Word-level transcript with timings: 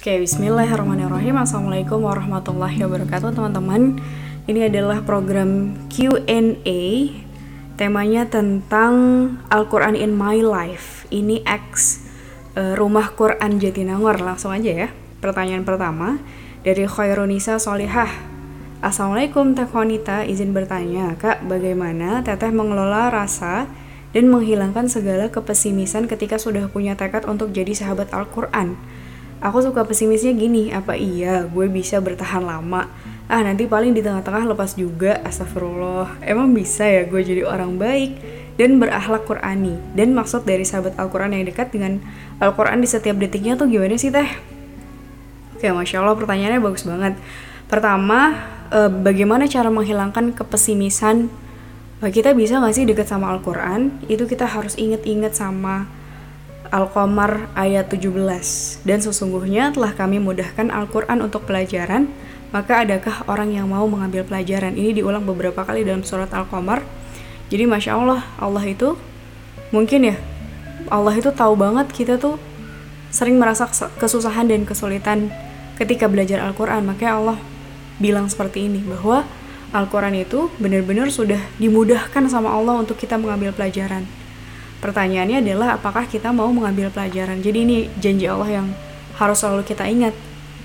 Oke, 0.00 0.16
bismillahirrahmanirrahim. 0.16 1.36
Assalamualaikum 1.36 2.00
warahmatullahi 2.00 2.80
wabarakatuh, 2.80 3.36
teman-teman. 3.36 4.00
Ini 4.48 4.72
adalah 4.72 5.04
program 5.04 5.76
Q&A. 5.92 6.80
Temanya 7.76 8.24
tentang 8.24 8.94
Al-Quran 9.52 9.92
in 9.92 10.16
My 10.16 10.40
Life. 10.40 11.04
Ini 11.12 11.44
X 11.44 12.00
uh, 12.56 12.80
Rumah 12.80 13.12
Quran 13.12 13.60
Jatinangor. 13.60 14.24
Langsung 14.24 14.56
aja 14.56 14.72
ya. 14.72 14.88
Pertanyaan 15.20 15.68
pertama 15.68 16.16
dari 16.64 16.88
Khairunisa 16.88 17.60
Solihah. 17.60 18.08
Assalamualaikum 18.80 19.52
Teh 19.52 19.68
Konita, 19.68 20.24
izin 20.24 20.56
bertanya, 20.56 21.12
Kak, 21.20 21.44
bagaimana 21.44 22.24
Teteh 22.24 22.48
mengelola 22.48 23.12
rasa 23.12 23.68
dan 24.16 24.32
menghilangkan 24.32 24.88
segala 24.88 25.28
kepesimisan 25.28 26.08
ketika 26.08 26.40
sudah 26.40 26.72
punya 26.72 26.96
tekad 26.96 27.28
untuk 27.28 27.52
jadi 27.52 27.76
sahabat 27.76 28.16
Al-Quran? 28.16 28.80
Aku 29.40 29.64
suka 29.64 29.88
pesimisnya 29.88 30.36
gini, 30.36 30.68
apa 30.68 30.92
iya 30.92 31.48
gue 31.48 31.64
bisa 31.72 31.96
bertahan 31.96 32.44
lama? 32.44 32.92
Ah 33.24 33.40
nanti 33.40 33.64
paling 33.64 33.96
di 33.96 34.04
tengah-tengah 34.04 34.44
lepas 34.52 34.76
juga, 34.76 35.16
astagfirullah. 35.24 36.20
Emang 36.20 36.52
bisa 36.52 36.84
ya 36.84 37.08
gue 37.08 37.24
jadi 37.24 37.48
orang 37.48 37.80
baik 37.80 38.20
dan 38.60 38.76
berakhlak 38.76 39.24
Qurani? 39.24 39.80
Dan 39.96 40.12
maksud 40.12 40.44
dari 40.44 40.68
sahabat 40.68 40.92
Al-Quran 41.00 41.32
yang 41.32 41.48
dekat 41.48 41.72
dengan 41.72 42.04
Al-Quran 42.36 42.84
di 42.84 42.88
setiap 42.92 43.16
detiknya 43.16 43.56
tuh 43.56 43.72
gimana 43.72 43.96
sih 43.96 44.12
teh? 44.12 44.28
Oke, 45.56 45.72
Masya 45.72 46.04
Allah 46.04 46.20
pertanyaannya 46.20 46.60
bagus 46.60 46.84
banget. 46.84 47.16
Pertama, 47.64 48.36
eh, 48.68 48.92
bagaimana 48.92 49.48
cara 49.48 49.72
menghilangkan 49.72 50.36
kepesimisan? 50.36 51.32
Kita 52.04 52.36
bisa 52.36 52.60
gak 52.60 52.76
sih 52.76 52.84
dekat 52.84 53.08
sama 53.08 53.32
Al-Quran? 53.32 54.04
Itu 54.04 54.28
kita 54.28 54.44
harus 54.44 54.76
inget-inget 54.76 55.32
sama 55.32 55.88
Al-Qamar 56.70 57.50
ayat 57.58 57.90
17. 57.90 58.86
Dan 58.86 58.98
sesungguhnya 59.02 59.74
telah 59.74 59.90
kami 59.90 60.22
mudahkan 60.22 60.70
Al-Quran 60.70 61.18
untuk 61.18 61.42
pelajaran, 61.50 62.06
maka 62.54 62.86
adakah 62.86 63.26
orang 63.26 63.50
yang 63.50 63.66
mau 63.66 63.90
mengambil 63.90 64.22
pelajaran? 64.22 64.78
Ini 64.78 65.02
diulang 65.02 65.26
beberapa 65.26 65.66
kali 65.66 65.82
dalam 65.82 66.06
surat 66.06 66.30
Al-Qamar. 66.30 66.86
Jadi 67.50 67.66
Masya 67.66 67.98
Allah, 67.98 68.22
Allah 68.38 68.62
itu 68.62 68.94
mungkin 69.74 70.14
ya, 70.14 70.16
Allah 70.86 71.18
itu 71.18 71.34
tahu 71.34 71.58
banget 71.58 71.90
kita 71.90 72.14
tuh 72.22 72.38
sering 73.10 73.42
merasa 73.42 73.66
kesusahan 73.98 74.46
dan 74.46 74.62
kesulitan 74.62 75.34
ketika 75.74 76.06
belajar 76.06 76.38
Al-Quran. 76.46 76.86
Makanya 76.86 77.18
Allah 77.18 77.38
bilang 77.98 78.30
seperti 78.30 78.70
ini, 78.70 78.78
bahwa 78.86 79.26
Al-Quran 79.74 80.22
itu 80.22 80.46
benar-benar 80.62 81.10
sudah 81.10 81.42
dimudahkan 81.58 82.30
sama 82.30 82.54
Allah 82.54 82.78
untuk 82.78 82.94
kita 82.94 83.18
mengambil 83.18 83.50
pelajaran 83.50 84.19
Pertanyaannya 84.80 85.44
adalah 85.44 85.76
apakah 85.76 86.08
kita 86.08 86.32
mau 86.32 86.48
mengambil 86.48 86.88
pelajaran. 86.88 87.44
Jadi 87.44 87.58
ini 87.68 87.76
janji 88.00 88.24
Allah 88.24 88.48
yang 88.48 88.66
harus 89.20 89.36
selalu 89.36 89.68
kita 89.68 89.84
ingat 89.84 90.16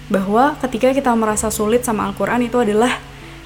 bahwa 0.08 0.56
ketika 0.64 0.96
kita 0.96 1.12
merasa 1.12 1.52
sulit 1.52 1.84
sama 1.84 2.08
Al-Quran 2.08 2.48
itu 2.48 2.56
adalah 2.56 2.96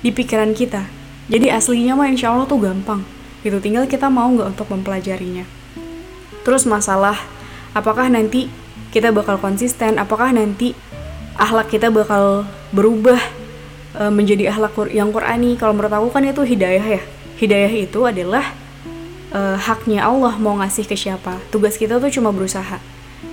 di 0.05 0.13
pikiran 0.13 0.53
kita. 0.53 0.85
Jadi 1.29 1.49
aslinya 1.49 1.97
mah 1.97 2.09
insya 2.09 2.29
Allah 2.29 2.45
tuh 2.45 2.61
gampang. 2.61 3.01
Gitu, 3.41 3.57
tinggal 3.63 3.89
kita 3.89 4.11
mau 4.13 4.29
nggak 4.29 4.57
untuk 4.57 4.67
mempelajarinya. 4.69 5.47
Terus 6.45 6.69
masalah 6.69 7.15
apakah 7.73 8.09
nanti 8.11 8.49
kita 8.89 9.13
bakal 9.13 9.37
konsisten, 9.37 10.01
apakah 10.01 10.33
nanti 10.33 10.73
akhlak 11.37 11.71
kita 11.71 11.87
bakal 11.93 12.43
berubah 12.75 13.21
e, 13.95 14.03
menjadi 14.11 14.51
akhlak 14.51 14.75
yang 14.91 15.13
Qurani. 15.13 15.55
Kalau 15.55 15.71
menurut 15.77 15.93
aku 15.93 16.07
kan 16.11 16.25
itu 16.25 16.43
hidayah 16.43 16.85
ya. 16.99 17.01
Hidayah 17.39 17.71
itu 17.71 17.99
adalah 18.03 18.58
uh, 19.33 19.57
haknya 19.57 20.05
Allah 20.05 20.35
mau 20.37 20.57
ngasih 20.59 20.85
ke 20.85 20.95
siapa. 20.97 21.41
Tugas 21.53 21.75
kita 21.75 21.97
tuh 21.97 22.11
cuma 22.13 22.29
berusaha. 22.33 22.77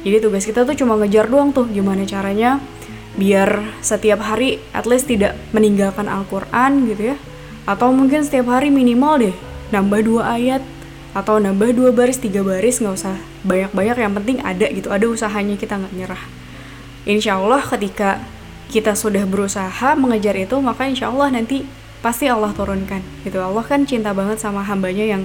Jadi 0.02 0.18
tugas 0.22 0.46
kita 0.46 0.62
tuh 0.62 0.74
cuma 0.74 0.98
ngejar 0.98 1.26
doang 1.26 1.50
tuh 1.50 1.66
gimana 1.66 2.06
caranya 2.06 2.62
biar 3.16 3.80
setiap 3.80 4.20
hari 4.20 4.60
at 4.76 4.84
least 4.84 5.08
tidak 5.08 5.34
meninggalkan 5.50 6.06
Al-Quran 6.06 6.88
gitu 6.90 7.14
ya. 7.14 7.16
Atau 7.66 7.90
mungkin 7.90 8.22
setiap 8.22 8.46
hari 8.50 8.70
minimal 8.70 9.30
deh 9.30 9.36
nambah 9.74 10.00
dua 10.06 10.38
ayat 10.38 10.62
atau 11.16 11.40
nambah 11.40 11.72
dua 11.72 11.90
baris 11.96 12.20
tiga 12.20 12.44
baris 12.44 12.76
nggak 12.76 12.92
usah 12.92 13.16
banyak-banyak 13.40 13.96
yang 13.96 14.12
penting 14.12 14.36
ada 14.44 14.68
gitu 14.68 14.92
ada 14.92 15.08
usahanya 15.08 15.56
kita 15.56 15.80
nggak 15.80 15.94
nyerah 15.96 16.22
insya 17.08 17.40
Allah 17.40 17.64
ketika 17.64 18.20
kita 18.68 18.92
sudah 18.92 19.24
berusaha 19.24 19.96
mengejar 19.96 20.36
itu 20.36 20.60
maka 20.60 20.84
insya 20.84 21.08
Allah 21.08 21.32
nanti 21.32 21.64
pasti 22.04 22.28
Allah 22.28 22.52
turunkan 22.52 23.00
gitu 23.24 23.40
Allah 23.40 23.64
kan 23.64 23.88
cinta 23.88 24.12
banget 24.12 24.36
sama 24.44 24.60
hambanya 24.60 25.08
yang 25.08 25.24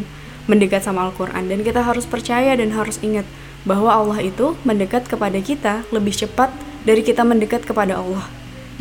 mendekat 0.50 0.81
sama 0.85 1.06
Al-Quran 1.09 1.50
dan 1.50 1.59
kita 1.62 1.85
harus 1.85 2.06
percaya 2.09 2.53
dan 2.57 2.74
harus 2.74 2.97
ingat 3.02 3.28
bahwa 3.62 3.94
Allah 3.94 4.25
itu 4.25 4.57
mendekat 4.66 5.06
kepada 5.06 5.38
kita 5.38 5.85
lebih 5.94 6.13
cepat 6.13 6.50
dari 6.81 7.06
kita 7.06 7.22
mendekat 7.22 7.62
kepada 7.66 8.02
Allah. 8.02 8.25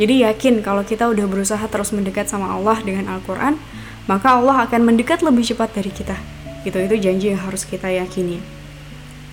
Jadi 0.00 0.24
yakin 0.24 0.64
kalau 0.64 0.80
kita 0.80 1.12
udah 1.12 1.28
berusaha 1.28 1.60
terus 1.68 1.92
mendekat 1.92 2.24
sama 2.32 2.56
Allah 2.56 2.80
dengan 2.80 3.12
Al-Quran, 3.12 3.60
maka 4.08 4.40
Allah 4.40 4.64
akan 4.64 4.80
mendekat 4.88 5.20
lebih 5.20 5.44
cepat 5.44 5.76
dari 5.76 5.92
kita. 5.92 6.16
Gitu, 6.64 6.76
itu 6.80 6.96
janji 6.96 7.26
yang 7.36 7.40
harus 7.44 7.68
kita 7.68 7.92
yakini. 7.92 8.40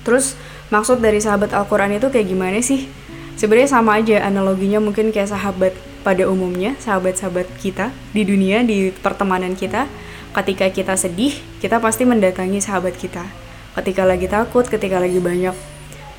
Terus 0.03 0.35
maksud 0.67 0.99
dari 0.99 1.23
sahabat 1.23 1.55
Al-Quran 1.55 1.95
itu 1.95 2.11
kayak 2.11 2.27
gimana 2.27 2.59
sih? 2.59 2.91
Sebenarnya 3.39 3.69
sama 3.69 4.01
aja 4.01 4.27
analoginya 4.27 4.83
mungkin 4.83 5.15
kayak 5.15 5.31
sahabat 5.31 5.71
pada 6.03 6.23
umumnya, 6.27 6.75
sahabat-sahabat 6.79 7.47
kita 7.59 7.91
di 8.11 8.23
dunia, 8.23 8.63
di 8.63 8.91
pertemanan 8.91 9.53
kita 9.53 9.88
ketika 10.38 10.70
kita 10.70 10.94
sedih, 10.94 11.34
kita 11.58 11.81
pasti 11.81 12.06
mendatangi 12.06 12.62
sahabat 12.62 12.94
kita. 12.94 13.25
Ketika 13.74 14.06
lagi 14.06 14.30
takut, 14.30 14.70
ketika 14.70 15.02
lagi 15.02 15.18
banyak 15.18 15.53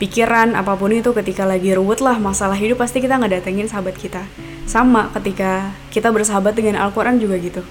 pikiran, 0.03 0.59
apa 0.59 0.75
pun 0.75 0.91
itu, 0.91 1.15
ketika 1.15 1.47
lagi 1.47 1.75
ruwet 1.75 2.03
lah 2.03 2.19
masalah 2.19 2.59
hidup, 2.59 2.83
pasti 2.83 2.99
kita 2.99 3.19
nggak 3.19 3.43
datengin 3.43 3.71
sahabat 3.71 3.95
kita. 3.95 4.27
Sama 4.67 5.11
ketika 5.15 5.71
kita 5.95 6.11
bersahabat 6.11 6.59
dengan 6.59 6.83
Al-Quran 6.83 7.23
juga 7.23 7.39
gitu. 7.39 7.63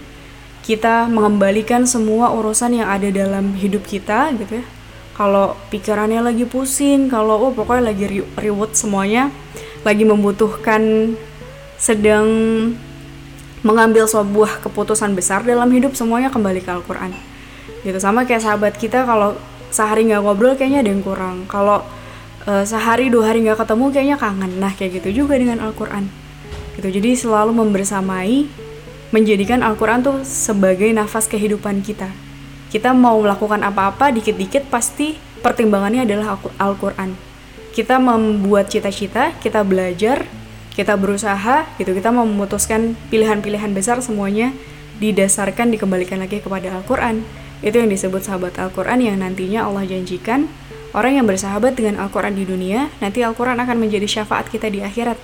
Kita 0.63 1.07
mengembalikan 1.07 1.87
semua 1.87 2.31
urusan 2.35 2.79
yang 2.79 2.87
ada 2.91 3.07
dalam 3.11 3.55
hidup 3.55 3.83
kita 3.87 4.31
gitu 4.35 4.63
ya. 4.63 4.65
Kalau 5.15 5.55
pikirannya 5.73 6.21
lagi 6.21 6.45
pusing, 6.45 7.09
kalau 7.09 7.49
oh 7.49 7.51
pokoknya 7.55 7.89
lagi 7.89 8.21
reward 8.37 8.75
semuanya, 8.77 9.33
lagi 9.81 10.05
membutuhkan 10.05 11.15
sedang 11.79 12.27
mengambil 13.65 14.05
sebuah 14.05 14.61
keputusan 14.61 15.17
besar 15.17 15.41
dalam 15.41 15.69
hidup 15.73 15.97
semuanya 15.97 16.29
kembali 16.29 16.61
ke 16.61 16.69
Al-Quran. 16.69 17.13
Gitu 17.81 17.97
sama 17.97 18.27
kayak 18.27 18.43
sahabat 18.43 18.73
kita 18.77 19.05
kalau 19.07 19.37
sehari 19.73 20.07
nggak 20.09 20.21
ngobrol 20.21 20.53
kayaknya 20.53 20.85
ada 20.85 20.89
yang 20.93 21.03
kurang. 21.05 21.45
Kalau 21.49 21.81
uh, 22.45 22.63
sehari 22.65 23.09
dua 23.09 23.33
hari 23.33 23.45
nggak 23.45 23.63
ketemu 23.63 23.85
kayaknya 23.89 24.17
kangen. 24.17 24.51
Nah 24.61 24.71
kayak 24.73 25.01
gitu 25.01 25.25
juga 25.25 25.39
dengan 25.39 25.63
Al-Quran. 25.63 26.09
Gitu 26.77 26.87
jadi 27.01 27.09
selalu 27.17 27.57
membersamai 27.57 28.45
menjadikan 29.09 29.63
Al-Quran 29.63 30.03
tuh 30.03 30.17
sebagai 30.21 30.91
nafas 30.91 31.25
kehidupan 31.25 31.81
kita. 31.81 32.11
Kita 32.67 32.91
mau 32.91 33.15
melakukan 33.23 33.63
apa-apa 33.63 34.11
dikit-dikit 34.11 34.67
pasti 34.67 35.15
pertimbangannya 35.39 36.03
adalah 36.03 36.35
Al-Quran. 36.59 37.15
Kita 37.71 38.01
membuat 38.01 38.67
cita-cita 38.67 39.31
kita 39.39 39.63
belajar 39.63 40.27
kita 40.77 40.93
berusaha 40.93 41.65
gitu 41.81 41.97
kita 41.97 42.13
memutuskan 42.13 42.93
pilihan-pilihan 43.09 43.73
besar 43.73 43.97
semuanya 44.05 44.53
didasarkan 45.01 45.73
dikembalikan 45.73 46.21
lagi 46.21 46.37
kepada 46.37 46.69
Al-Quran. 46.77 47.25
Itu 47.65 47.81
yang 47.81 47.89
disebut 47.89 48.21
sahabat 48.21 48.61
Al-Quran 48.61 49.01
yang 49.01 49.17
nantinya 49.17 49.65
Allah 49.65 49.89
janjikan. 49.89 50.45
Orang 50.93 51.17
yang 51.17 51.25
bersahabat 51.25 51.73
dengan 51.73 51.97
Al-Quran 51.97 52.37
di 52.37 52.45
dunia 52.45 52.93
nanti 53.01 53.25
Al-Quran 53.25 53.57
akan 53.57 53.77
menjadi 53.81 54.05
syafaat 54.05 54.53
kita 54.53 54.69
di 54.69 54.85
akhirat. 54.85 55.17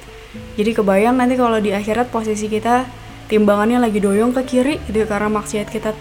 Jadi 0.57 0.73
kebayang 0.73 1.13
nanti 1.13 1.37
kalau 1.37 1.61
di 1.61 1.69
akhirat 1.69 2.09
posisi 2.09 2.49
kita 2.49 2.89
timbangannya 3.29 3.77
lagi 3.77 4.01
doyong 4.01 4.33
ke 4.33 4.41
kiri 4.49 4.81
gitu 4.89 5.05
karena 5.05 5.29
maksiat 5.29 5.69
kita 5.69 5.93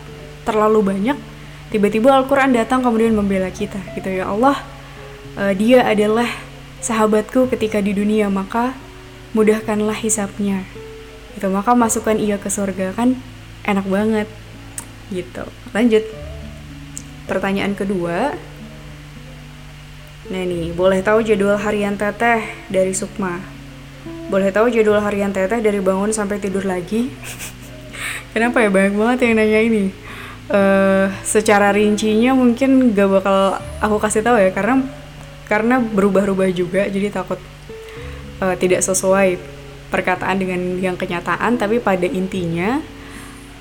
terlalu 0.48 0.80
banyak 0.80 1.16
tiba-tiba 1.68 2.12
Al-Quran 2.12 2.56
datang 2.56 2.80
kemudian 2.80 3.12
membela 3.12 3.52
kita 3.52 3.80
gitu. 3.96 4.08
Ya 4.08 4.32
Allah 4.32 4.56
uh, 5.36 5.52
dia 5.52 5.84
adalah 5.84 6.28
sahabatku 6.80 7.52
ketika 7.52 7.84
di 7.84 7.92
dunia 7.92 8.32
maka 8.32 8.72
mudahkanlah 9.32 9.96
hisapnya. 9.96 10.64
Itu 11.36 11.48
maka 11.48 11.72
masukkan 11.72 12.16
ia 12.20 12.36
ke 12.36 12.52
surga 12.52 12.92
kan? 12.92 13.16
Enak 13.64 13.88
banget. 13.88 14.28
Gitu. 15.08 15.44
Lanjut. 15.72 16.04
Pertanyaan 17.24 17.72
kedua. 17.72 18.36
Nah 20.28 20.42
nih 20.46 20.70
boleh 20.76 21.00
tahu 21.02 21.24
jadwal 21.24 21.58
harian 21.58 21.96
teteh 21.96 22.44
dari 22.68 22.92
Sukma? 22.92 23.40
Boleh 24.28 24.52
tahu 24.54 24.68
jadwal 24.70 25.02
harian 25.02 25.32
teteh 25.32 25.58
dari 25.58 25.80
bangun 25.80 26.12
sampai 26.12 26.38
tidur 26.38 26.62
lagi? 26.68 27.08
Kenapa 28.36 28.62
ya? 28.62 28.68
Banyak 28.68 28.94
banget 28.96 29.18
yang 29.28 29.34
nanya 29.40 29.60
ini. 29.60 29.84
Uh, 30.52 31.08
secara 31.24 31.72
rincinya 31.72 32.36
mungkin 32.36 32.92
gak 32.92 33.08
bakal 33.08 33.56
aku 33.80 33.96
kasih 33.96 34.20
tahu 34.20 34.36
ya 34.36 34.52
karena 34.52 34.84
karena 35.48 35.80
berubah-ubah 35.80 36.50
juga 36.52 36.84
jadi 36.92 37.08
takut 37.08 37.40
uh, 38.42 38.54
tidak 38.58 38.82
sesuai 38.82 39.38
perkataan 39.94 40.42
dengan 40.42 40.60
yang 40.82 40.96
kenyataan 40.98 41.60
tapi 41.60 41.78
pada 41.78 42.08
intinya 42.08 42.82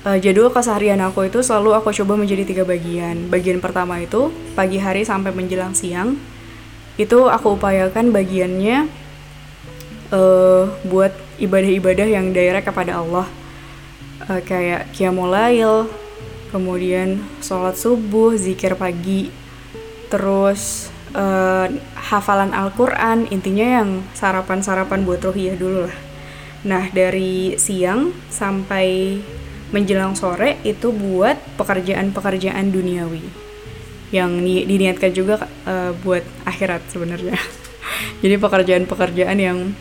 uh, 0.02 0.18
jadwal 0.18 0.50
keseharian 0.50 0.98
aku 0.98 1.30
itu 1.30 1.38
selalu 1.44 1.78
aku 1.78 1.94
coba 2.02 2.18
menjadi 2.18 2.42
tiga 2.42 2.64
bagian. 2.66 3.30
Bagian 3.30 3.62
pertama 3.62 4.02
itu 4.02 4.34
pagi 4.58 4.82
hari 4.82 5.06
sampai 5.06 5.30
menjelang 5.30 5.78
siang 5.78 6.18
itu 7.00 7.30
aku 7.30 7.56
upayakan 7.56 8.12
bagiannya 8.12 8.90
uh, 10.12 10.68
buat 10.84 11.14
ibadah-ibadah 11.40 12.08
yang 12.10 12.34
direct 12.34 12.68
kepada 12.68 12.98
Allah. 13.00 13.26
Uh, 14.26 14.42
kayak 14.42 14.90
kiamulail 14.94 15.90
kemudian 16.52 17.18
sholat 17.40 17.74
subuh 17.80 18.36
zikir 18.36 18.76
pagi 18.76 19.32
terus 20.12 20.92
uh, 21.16 21.66
hafalan 21.96 22.52
Al-Quran. 22.52 23.28
Intinya 23.32 23.82
yang 23.82 23.88
sarapan-sarapan 24.16 25.04
buat 25.06 25.22
rohiyah 25.24 25.56
dulu 25.56 25.88
lah. 25.88 25.96
Nah 26.62 26.88
dari 26.92 27.58
siang 27.58 28.14
sampai 28.30 29.18
menjelang 29.72 30.12
sore 30.12 30.60
itu 30.62 30.92
buat 30.92 31.40
pekerjaan-pekerjaan 31.56 32.68
duniawi. 32.70 33.24
Yang 34.12 34.30
ni 34.44 34.54
diniatkan 34.68 35.12
juga 35.16 35.48
uh, 35.64 35.96
buat 36.04 36.22
akhirat 36.44 36.84
sebenarnya. 36.92 37.36
Jadi 38.22 38.36
pekerjaan-pekerjaan 38.36 39.38
yang 39.40 39.72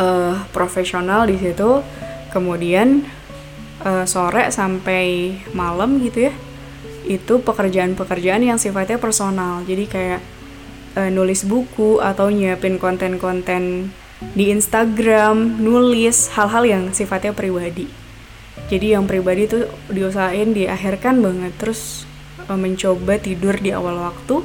uh, 0.00 0.40
profesional 0.56 1.28
di 1.28 1.36
situ, 1.36 1.84
kemudian 2.32 3.04
uh, 3.84 4.08
sore 4.08 4.48
sampai 4.48 5.36
malam 5.52 6.00
gitu 6.00 6.32
ya, 6.32 6.34
itu 7.08 7.40
pekerjaan-pekerjaan 7.40 8.44
yang 8.44 8.60
sifatnya 8.60 9.00
personal. 9.00 9.64
Jadi 9.64 9.84
kayak 9.88 10.20
uh, 10.94 11.10
nulis 11.10 11.48
buku 11.48 12.04
atau 12.04 12.28
nyiapin 12.28 12.76
konten-konten 12.76 13.88
di 14.36 14.52
Instagram, 14.52 15.62
nulis 15.62 16.28
hal-hal 16.36 16.64
yang 16.68 16.82
sifatnya 16.92 17.32
pribadi. 17.32 17.88
Jadi 18.68 18.92
yang 18.92 19.08
pribadi 19.08 19.48
tuh 19.48 19.64
diusahain 19.88 20.52
diakhirkan 20.52 21.24
banget. 21.24 21.56
Terus 21.56 22.04
mencoba 22.48 23.16
tidur 23.16 23.56
di 23.56 23.72
awal 23.72 23.96
waktu. 24.00 24.44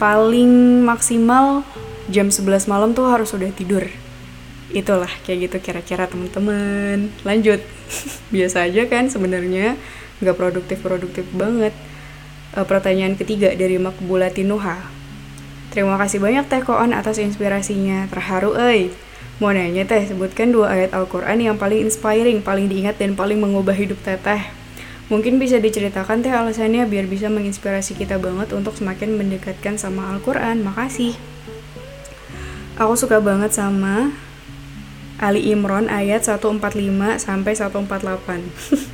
Paling 0.00 0.82
maksimal 0.82 1.62
jam 2.10 2.32
11 2.32 2.66
malam 2.66 2.96
tuh 2.96 3.06
harus 3.12 3.30
udah 3.36 3.52
tidur. 3.52 3.84
Itulah 4.72 5.10
kayak 5.28 5.52
gitu 5.52 5.56
kira-kira 5.60 6.08
teman-teman. 6.08 7.12
Lanjut. 7.22 7.60
Biasa 8.34 8.70
aja 8.70 8.88
kan 8.88 9.12
sebenarnya 9.12 9.76
nggak 10.22 10.38
produktif-produktif 10.38 11.26
banget 11.34 11.74
uh, 12.54 12.64
pertanyaan 12.64 13.18
ketiga 13.18 13.52
dari 13.52 13.76
Makbulati 13.76 14.46
Nuha 14.46 14.78
terima 15.74 15.98
kasih 15.98 16.22
banyak 16.22 16.46
Teh 16.46 16.62
Koon 16.62 16.94
atas 16.94 17.18
inspirasinya 17.18 18.06
terharu 18.08 18.54
eh 18.56 18.94
mau 19.42 19.50
nanya 19.50 19.82
Teh 19.84 20.06
sebutkan 20.06 20.54
dua 20.54 20.70
ayat 20.70 20.94
Al-Quran 20.94 21.42
yang 21.42 21.56
paling 21.58 21.82
inspiring 21.84 22.40
paling 22.40 22.70
diingat 22.70 22.96
dan 23.02 23.18
paling 23.18 23.42
mengubah 23.42 23.74
hidup 23.74 23.98
Teteh 24.06 24.62
Mungkin 25.12 25.36
bisa 25.36 25.60
diceritakan 25.60 26.24
teh 26.24 26.32
alasannya 26.32 26.88
biar 26.88 27.04
bisa 27.04 27.28
menginspirasi 27.28 28.00
kita 28.00 28.16
banget 28.16 28.48
untuk 28.56 28.72
semakin 28.72 29.20
mendekatkan 29.20 29.76
sama 29.76 30.08
Al-Quran. 30.08 30.64
Makasih. 30.64 31.12
Aku 32.80 32.96
suka 32.96 33.20
banget 33.20 33.52
sama 33.52 34.16
Ali 35.20 35.52
Imron 35.52 35.92
ayat 35.92 36.24
145 36.24 36.56
sampai 37.20 37.52
148. 37.52 38.88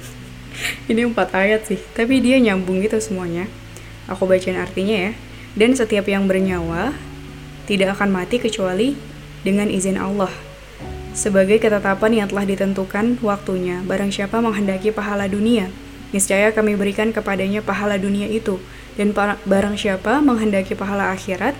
Ini 0.90 1.08
empat 1.08 1.34
ayat 1.34 1.66
sih, 1.68 1.80
tapi 1.94 2.18
dia 2.22 2.38
nyambung 2.42 2.82
gitu 2.82 2.98
semuanya. 2.98 3.46
Aku 4.08 4.24
bacain 4.24 4.58
artinya 4.58 5.10
ya. 5.10 5.12
Dan 5.58 5.74
setiap 5.74 6.06
yang 6.06 6.30
bernyawa 6.30 6.94
tidak 7.66 7.98
akan 7.98 8.14
mati 8.14 8.38
kecuali 8.38 8.94
dengan 9.42 9.68
izin 9.68 9.98
Allah. 9.98 10.30
Sebagai 11.12 11.58
ketetapan 11.58 12.24
yang 12.24 12.28
telah 12.30 12.46
ditentukan 12.46 13.18
waktunya, 13.20 13.82
barang 13.82 14.14
siapa 14.14 14.38
menghendaki 14.38 14.94
pahala 14.94 15.26
dunia, 15.26 15.66
Niscaya 16.08 16.56
kami 16.56 16.72
berikan 16.72 17.12
kepadanya 17.12 17.60
pahala 17.60 18.00
dunia 18.00 18.24
itu, 18.32 18.56
dan 18.96 19.12
barang 19.44 19.76
siapa 19.76 20.24
menghendaki 20.24 20.72
pahala 20.72 21.12
akhirat, 21.12 21.52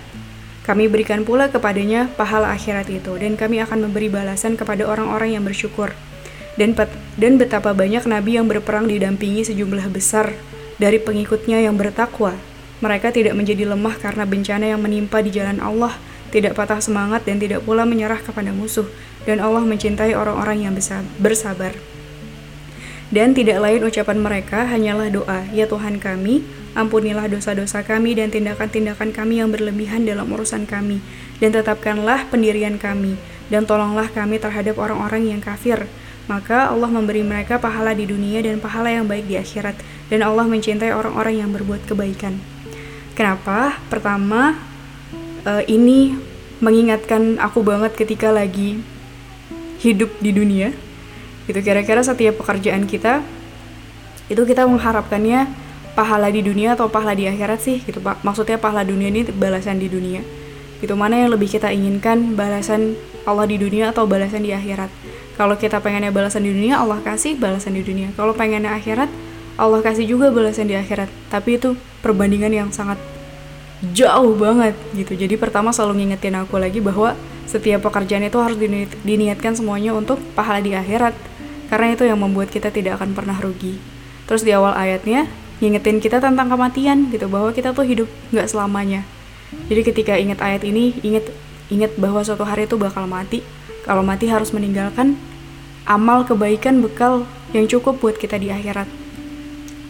kami 0.65 0.89
berikan 0.89 1.21
pula 1.21 1.53
kepadanya 1.53 2.09
pahala 2.17 2.49
akhirat 2.49 2.89
itu, 2.89 3.13
dan 3.21 3.37
kami 3.37 3.61
akan 3.61 3.85
memberi 3.85 4.09
balasan 4.09 4.57
kepada 4.57 4.89
orang-orang 4.89 5.37
yang 5.37 5.45
bersyukur. 5.45 5.93
Dan, 6.59 6.75
dan 7.15 7.39
betapa 7.39 7.71
banyak 7.71 8.03
nabi 8.03 8.35
yang 8.35 8.51
berperang 8.51 8.91
didampingi 8.91 9.47
sejumlah 9.47 9.87
besar 9.95 10.35
dari 10.75 10.99
pengikutnya 10.99 11.63
yang 11.63 11.79
bertakwa. 11.79 12.35
Mereka 12.83 13.15
tidak 13.15 13.39
menjadi 13.39 13.63
lemah 13.71 13.95
karena 13.95 14.27
bencana 14.27 14.67
yang 14.67 14.83
menimpa 14.83 15.23
di 15.23 15.31
jalan 15.31 15.63
Allah, 15.63 15.95
tidak 16.35 16.59
patah 16.59 16.83
semangat 16.83 17.23
dan 17.23 17.39
tidak 17.39 17.63
pula 17.63 17.87
menyerah 17.87 18.19
kepada 18.19 18.51
musuh, 18.51 18.87
dan 19.23 19.39
Allah 19.39 19.63
mencintai 19.63 20.11
orang-orang 20.15 20.67
yang 20.67 20.75
bersabar. 21.19 21.71
Dan 23.09 23.33
tidak 23.33 23.57
lain 23.63 23.81
ucapan 23.87 24.19
mereka 24.19 24.67
hanyalah 24.67 25.09
doa, 25.09 25.47
Ya 25.55 25.65
Tuhan 25.65 25.97
kami, 25.97 26.45
ampunilah 26.77 27.25
dosa-dosa 27.25 27.81
kami 27.81 28.13
dan 28.13 28.29
tindakan-tindakan 28.29 29.15
kami 29.15 29.41
yang 29.41 29.49
berlebihan 29.49 30.05
dalam 30.05 30.29
urusan 30.29 30.69
kami, 30.69 31.01
dan 31.41 31.55
tetapkanlah 31.55 32.29
pendirian 32.29 32.77
kami, 32.77 33.17
dan 33.49 33.65
tolonglah 33.65 34.07
kami 34.13 34.37
terhadap 34.37 34.77
orang-orang 34.77 35.25
yang 35.35 35.41
kafir. 35.41 35.89
Maka 36.29 36.69
Allah 36.69 36.85
memberi 36.93 37.25
mereka 37.25 37.57
pahala 37.57 37.97
di 37.97 38.05
dunia 38.05 38.37
dan 38.45 38.61
pahala 38.61 38.93
yang 38.93 39.09
baik 39.09 39.25
di 39.25 39.33
akhirat, 39.33 39.73
dan 40.13 40.21
Allah 40.21 40.45
mencintai 40.45 40.93
orang-orang 40.93 41.41
yang 41.41 41.49
berbuat 41.49 41.89
kebaikan. 41.89 42.37
Kenapa? 43.17 43.81
Pertama, 43.89 44.53
uh, 45.49 45.65
ini 45.65 46.13
mengingatkan 46.61 47.41
aku 47.41 47.65
banget 47.65 47.97
ketika 47.97 48.29
lagi 48.29 48.77
hidup 49.81 50.13
di 50.21 50.29
dunia, 50.29 50.69
gitu 51.49 51.65
kira-kira 51.65 52.05
setiap 52.05 52.37
pekerjaan 52.45 52.85
kita 52.85 53.25
itu 54.29 54.45
kita 54.45 54.69
mengharapkannya 54.69 55.49
pahala 55.97 56.29
di 56.29 56.45
dunia 56.45 56.77
atau 56.77 56.85
pahala 56.85 57.17
di 57.17 57.25
akhirat 57.25 57.59
sih 57.59 57.81
gitu 57.81 57.97
pak. 58.05 58.21
Maksudnya 58.21 58.61
pahala 58.61 58.85
dunia 58.85 59.09
ini 59.09 59.25
balasan 59.33 59.81
di 59.81 59.89
dunia. 59.89 60.21
Gitu 60.79 60.93
mana 60.93 61.19
yang 61.19 61.33
lebih 61.33 61.49
kita 61.49 61.73
inginkan 61.73 62.37
balasan 62.37 62.93
Allah 63.25 63.49
di 63.49 63.57
dunia 63.57 63.91
atau 63.91 64.05
balasan 64.05 64.45
di 64.45 64.53
akhirat 64.53 64.87
kalau 65.39 65.55
kita 65.55 65.79
pengennya 65.79 66.11
balasan 66.11 66.43
di 66.43 66.51
dunia 66.51 66.83
Allah 66.83 66.99
kasih 66.99 67.39
balasan 67.39 67.79
di 67.79 67.83
dunia 67.87 68.11
kalau 68.19 68.35
pengennya 68.35 68.75
akhirat 68.75 69.07
Allah 69.55 69.79
kasih 69.79 70.03
juga 70.03 70.27
balasan 70.35 70.67
di 70.67 70.75
akhirat 70.75 71.07
tapi 71.31 71.55
itu 71.55 71.79
perbandingan 72.03 72.51
yang 72.51 72.69
sangat 72.75 72.99
jauh 73.95 74.35
banget 74.35 74.75
gitu 74.91 75.15
jadi 75.15 75.39
pertama 75.39 75.71
selalu 75.71 76.03
ngingetin 76.03 76.35
aku 76.35 76.59
lagi 76.59 76.83
bahwa 76.83 77.15
setiap 77.49 77.89
pekerjaan 77.89 78.21
itu 78.21 78.37
harus 78.37 78.61
diniatkan 79.01 79.57
semuanya 79.57 79.97
untuk 79.97 80.21
pahala 80.37 80.61
di 80.61 80.77
akhirat 80.77 81.17
karena 81.69 81.97
itu 81.97 82.05
yang 82.05 82.21
membuat 82.21 82.53
kita 82.53 82.73
tidak 82.73 83.01
akan 83.01 83.17
pernah 83.17 83.37
rugi. 83.37 83.77
Terus 84.25 84.45
di 84.45 84.53
awal 84.53 84.77
ayatnya 84.77 85.25
ngingetin 85.57 85.97
kita 85.97 86.21
tentang 86.21 86.49
kematian 86.49 87.09
gitu 87.09 87.25
bahwa 87.25 87.49
kita 87.49 87.73
tuh 87.73 87.85
hidup 87.85 88.09
nggak 88.29 88.49
selamanya. 88.49 89.01
Jadi 89.65 89.81
ketika 89.81 90.13
ingat 90.17 90.41
ayat 90.45 90.61
ini, 90.61 90.97
ingat 91.01 91.25
ingat 91.73 91.97
bahwa 91.97 92.21
suatu 92.21 92.45
hari 92.45 92.69
itu 92.69 92.77
bakal 92.77 93.09
mati. 93.09 93.41
Kalau 93.89 94.05
mati 94.05 94.29
harus 94.29 94.53
meninggalkan 94.53 95.17
amal 95.89 96.21
kebaikan 96.21 96.77
bekal 96.85 97.25
yang 97.57 97.65
cukup 97.65 97.97
buat 97.97 98.21
kita 98.21 98.37
di 98.37 98.53
akhirat. 98.53 98.85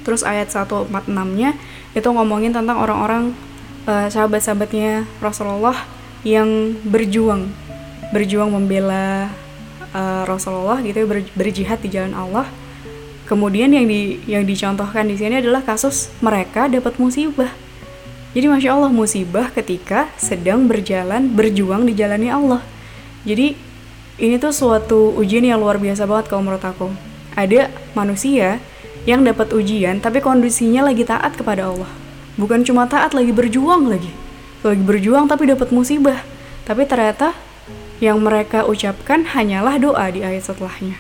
Terus 0.07 0.23
ayat 0.23 0.47
146-nya 0.47 1.59
itu 1.91 2.07
ngomongin 2.07 2.55
tentang 2.55 2.79
orang-orang 2.79 3.35
uh, 3.83 4.07
sahabat-sahabatnya 4.07 5.03
Rasulullah 5.19 5.75
yang 6.23 6.79
berjuang 6.87 7.51
berjuang 8.15 8.55
membela 8.55 9.27
uh, 9.91 10.23
Rasulullah 10.23 10.79
gitu 10.79 11.03
ya 11.03 11.07
ber, 11.11 11.19
berjihad 11.35 11.83
di 11.83 11.91
jalan 11.91 12.15
Allah. 12.15 12.47
Kemudian 13.27 13.69
yang 13.69 13.85
di 13.85 14.23
yang 14.31 14.47
dicontohkan 14.47 15.11
di 15.11 15.19
sini 15.19 15.43
adalah 15.43 15.59
kasus 15.61 16.07
mereka 16.23 16.71
dapat 16.71 16.95
musibah. 16.97 17.51
Jadi 18.31 18.47
masya 18.47 18.79
Allah 18.79 18.89
musibah 18.95 19.51
ketika 19.51 20.07
sedang 20.15 20.71
berjalan 20.71 21.35
berjuang 21.35 21.83
di 21.83 21.93
jalannya 21.93 22.31
Allah. 22.31 22.61
Jadi 23.27 23.68
ini 24.19 24.35
tuh 24.35 24.51
suatu 24.51 25.15
ujian 25.15 25.47
yang 25.47 25.63
luar 25.63 25.79
biasa 25.79 26.03
banget 26.03 26.27
kalau 26.27 26.43
menurut 26.43 26.63
aku. 26.63 26.91
Ada 27.39 27.71
manusia 27.95 28.59
yang 29.07 29.23
dapat 29.23 29.55
ujian 29.55 30.03
tapi 30.03 30.19
kondisinya 30.19 30.91
lagi 30.91 31.07
taat 31.07 31.39
kepada 31.39 31.71
Allah. 31.71 31.87
Bukan 32.35 32.67
cuma 32.67 32.83
taat 32.83 33.15
lagi 33.15 33.31
berjuang 33.31 33.87
lagi. 33.87 34.11
Lagi 34.59 34.83
berjuang 34.83 35.31
tapi 35.31 35.47
dapat 35.47 35.71
musibah. 35.71 36.19
Tapi 36.67 36.83
ternyata 36.83 37.31
yang 38.03 38.19
mereka 38.19 38.67
ucapkan 38.67 39.23
hanyalah 39.23 39.79
doa 39.79 40.05
di 40.11 40.23
ayat 40.23 40.51
setelahnya. 40.51 40.99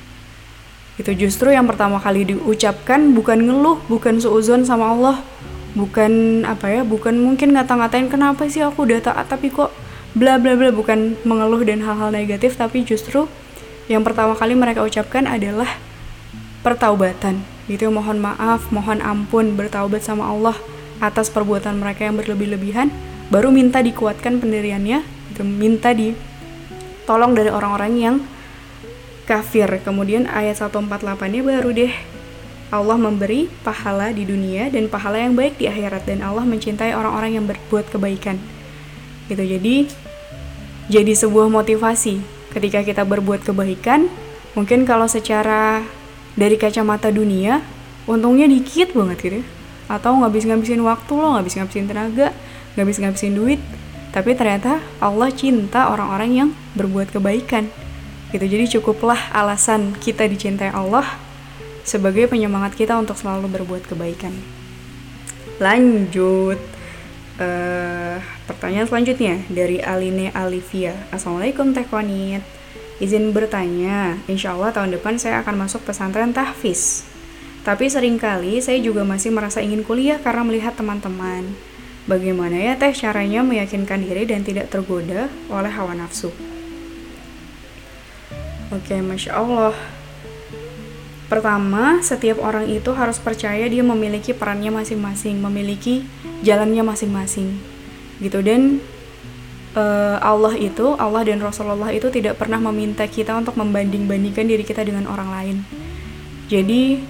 Itu 0.99 1.15
justru 1.15 1.55
yang 1.55 1.63
pertama 1.63 1.99
kali 1.99 2.27
diucapkan 2.27 3.15
bukan 3.15 3.47
ngeluh, 3.47 3.79
bukan 3.87 4.19
seuzon 4.19 4.67
sama 4.67 4.91
Allah, 4.91 5.23
bukan 5.75 6.43
apa 6.43 6.67
ya, 6.67 6.81
bukan 6.83 7.15
mungkin 7.15 7.55
ngata-ngatain 7.55 8.11
kenapa 8.11 8.47
sih 8.51 8.59
aku 8.59 8.83
udah 8.83 8.99
taat 8.99 9.31
tapi 9.31 9.47
kok 9.47 9.71
bla 10.17 10.41
bla 10.41 10.57
bla 10.57 10.69
bukan 10.73 11.17
mengeluh 11.25 11.61
dan 11.61 11.85
hal-hal 11.85 12.09
negatif 12.09 12.57
tapi 12.57 12.81
justru 12.81 13.29
yang 13.89 14.05
pertama 14.05 14.37
kali 14.37 14.53
mereka 14.53 14.85
ucapkan 14.85 15.25
adalah 15.25 15.69
pertaubatan. 16.61 17.41
Gitu 17.65 17.89
mohon 17.89 18.21
maaf, 18.21 18.69
mohon 18.69 19.01
ampun, 19.01 19.57
bertaubat 19.57 20.05
sama 20.05 20.29
Allah 20.29 20.57
atas 21.01 21.33
perbuatan 21.33 21.81
mereka 21.81 22.05
yang 22.05 22.17
berlebih-lebihan, 22.21 22.93
baru 23.33 23.49
minta 23.49 23.79
dikuatkan 23.79 24.37
pendiriannya, 24.37 25.01
gitu, 25.33 25.41
minta 25.47 25.95
di 25.95 26.13
tolong 27.09 27.33
dari 27.33 27.49
orang-orang 27.49 27.93
yang 27.97 28.15
kafir. 29.25 29.69
Kemudian 29.81 30.29
ayat 30.29 30.61
148-nya 30.61 31.41
baru 31.41 31.69
deh 31.73 31.93
Allah 32.69 32.97
memberi 33.01 33.49
pahala 33.65 34.13
di 34.13 34.29
dunia 34.29 34.69
dan 34.69 34.85
pahala 34.85 35.17
yang 35.17 35.33
baik 35.33 35.57
di 35.57 35.65
akhirat 35.65 36.05
dan 36.05 36.21
Allah 36.21 36.45
mencintai 36.45 36.93
orang-orang 36.93 37.41
yang 37.41 37.45
berbuat 37.49 37.89
kebaikan. 37.89 38.37
Gitu. 39.29 39.43
Jadi 39.45 39.75
jadi 40.89 41.13
sebuah 41.13 41.53
motivasi 41.53 42.17
ketika 42.49 42.81
kita 42.81 43.05
berbuat 43.05 43.45
kebaikan. 43.45 44.09
Mungkin 44.57 44.83
kalau 44.89 45.05
secara 45.05 45.85
dari 46.33 46.57
kacamata 46.57 47.13
dunia, 47.13 47.61
untungnya 48.09 48.49
dikit 48.49 48.97
banget 48.97 49.17
gitu 49.21 49.35
ya. 49.39 49.45
Atau 49.85 50.17
ngabis-ngabisin 50.17 50.81
waktu 50.81 51.13
lo, 51.13 51.37
ngabis-ngabisin 51.37 51.85
tenaga, 51.85 52.33
ngabis-ngabisin 52.73 53.37
duit. 53.37 53.61
Tapi 54.09 54.33
ternyata 54.33 54.81
Allah 54.97 55.29
cinta 55.29 55.93
orang-orang 55.93 56.29
yang 56.33 56.49
berbuat 56.73 57.13
kebaikan. 57.13 57.69
Gitu. 58.33 58.45
Jadi 58.49 58.65
cukuplah 58.77 59.29
alasan 59.29 59.93
kita 59.97 60.25
dicintai 60.25 60.73
Allah 60.73 61.05
sebagai 61.85 62.25
penyemangat 62.25 62.73
kita 62.73 62.97
untuk 62.97 63.17
selalu 63.17 63.49
berbuat 63.49 63.85
kebaikan. 63.85 64.33
Lanjut. 65.61 66.78
Uh, 67.39 68.19
pertanyaan 68.51 68.83
selanjutnya 68.83 69.39
dari 69.47 69.79
Aline 69.79 70.27
Alivia. 70.35 70.91
Assalamualaikum 71.07 71.71
Teh 71.71 71.87
Konit. 71.87 72.43
Izin 72.99 73.31
bertanya, 73.31 74.19
insya 74.27 74.59
Allah 74.59 74.75
tahun 74.75 74.99
depan 74.99 75.15
saya 75.15 75.39
akan 75.39 75.63
masuk 75.63 75.87
pesantren 75.87 76.35
tahfiz. 76.35 77.07
Tapi 77.63 77.87
sering 77.87 78.19
kali 78.19 78.59
saya 78.59 78.83
juga 78.83 79.07
masih 79.07 79.31
merasa 79.31 79.63
ingin 79.63 79.87
kuliah 79.87 80.19
karena 80.19 80.43
melihat 80.43 80.75
teman-teman. 80.75 81.47
Bagaimana 82.11 82.59
ya 82.59 82.75
teh 82.75 82.91
caranya 82.91 83.39
meyakinkan 83.39 84.03
diri 84.03 84.27
dan 84.27 84.43
tidak 84.43 84.67
tergoda 84.67 85.31
oleh 85.47 85.71
hawa 85.71 85.95
nafsu? 85.95 86.35
Oke, 88.67 88.99
Masya 88.99 89.39
Allah. 89.39 89.98
Pertama, 91.29 92.01
setiap 92.01 92.41
orang 92.41 92.65
itu 92.65 92.89
harus 92.97 93.21
percaya 93.21 93.61
dia 93.69 93.85
memiliki 93.85 94.33
perannya 94.33 94.73
masing-masing, 94.73 95.37
memiliki 95.37 96.01
jalannya 96.41 96.81
masing-masing. 96.81 97.53
Gitu 98.17 98.41
dan 98.41 98.81
uh, 99.77 100.17
Allah 100.25 100.57
itu, 100.57 100.97
Allah 100.97 101.21
dan 101.21 101.37
Rasulullah 101.37 101.93
itu 101.93 102.09
tidak 102.09 102.41
pernah 102.41 102.57
meminta 102.57 103.05
kita 103.05 103.37
untuk 103.37 103.53
membanding-bandingkan 103.61 104.45
diri 104.49 104.65
kita 104.65 104.81
dengan 104.81 105.05
orang 105.05 105.29
lain. 105.29 105.57
Jadi 106.49 107.05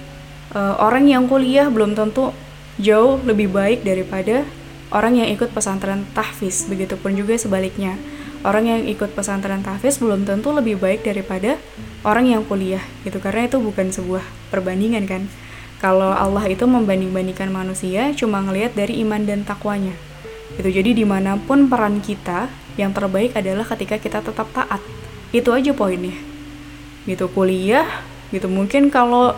uh, 0.52 0.76
orang 0.76 1.08
yang 1.08 1.24
kuliah 1.24 1.72
belum 1.72 1.96
tentu 1.96 2.36
jauh 2.76 3.16
lebih 3.24 3.48
baik 3.48 3.88
daripada 3.88 4.44
orang 4.92 5.16
yang 5.16 5.28
ikut 5.32 5.48
pesantren 5.56 6.04
tahfiz. 6.12 6.68
Begitupun 6.68 7.16
juga 7.16 7.40
sebaliknya. 7.40 7.96
Orang 8.40 8.64
yang 8.68 8.82
ikut 8.88 9.12
pesantren 9.12 9.60
tahfiz 9.60 10.00
belum 10.00 10.24
tentu 10.24 10.52
lebih 10.54 10.80
baik 10.80 11.04
daripada 11.04 11.60
orang 12.06 12.32
yang 12.32 12.42
kuliah 12.48 12.80
gitu 13.04 13.20
karena 13.20 13.48
itu 13.48 13.60
bukan 13.60 13.92
sebuah 13.92 14.24
perbandingan 14.48 15.04
kan. 15.04 15.28
Kalau 15.80 16.12
Allah 16.12 16.44
itu 16.48 16.68
membanding-bandingkan 16.68 17.48
manusia 17.48 18.12
cuma 18.16 18.44
ngelihat 18.44 18.76
dari 18.76 19.00
iman 19.00 19.24
dan 19.24 19.44
takwanya 19.48 19.96
Gitu. 20.60 20.68
Jadi 20.82 20.90
di 21.02 21.04
mana 21.06 21.38
pun 21.38 21.70
peran 21.70 22.02
kita, 22.02 22.50
yang 22.76 22.90
terbaik 22.90 23.36
adalah 23.36 23.64
ketika 23.64 24.00
kita 24.00 24.18
tetap 24.24 24.44
taat. 24.50 24.82
Itu 25.30 25.54
aja 25.54 25.70
poinnya. 25.70 26.16
Gitu 27.06 27.30
kuliah, 27.30 27.86
gitu 28.34 28.50
mungkin 28.50 28.90
kalau 28.90 29.32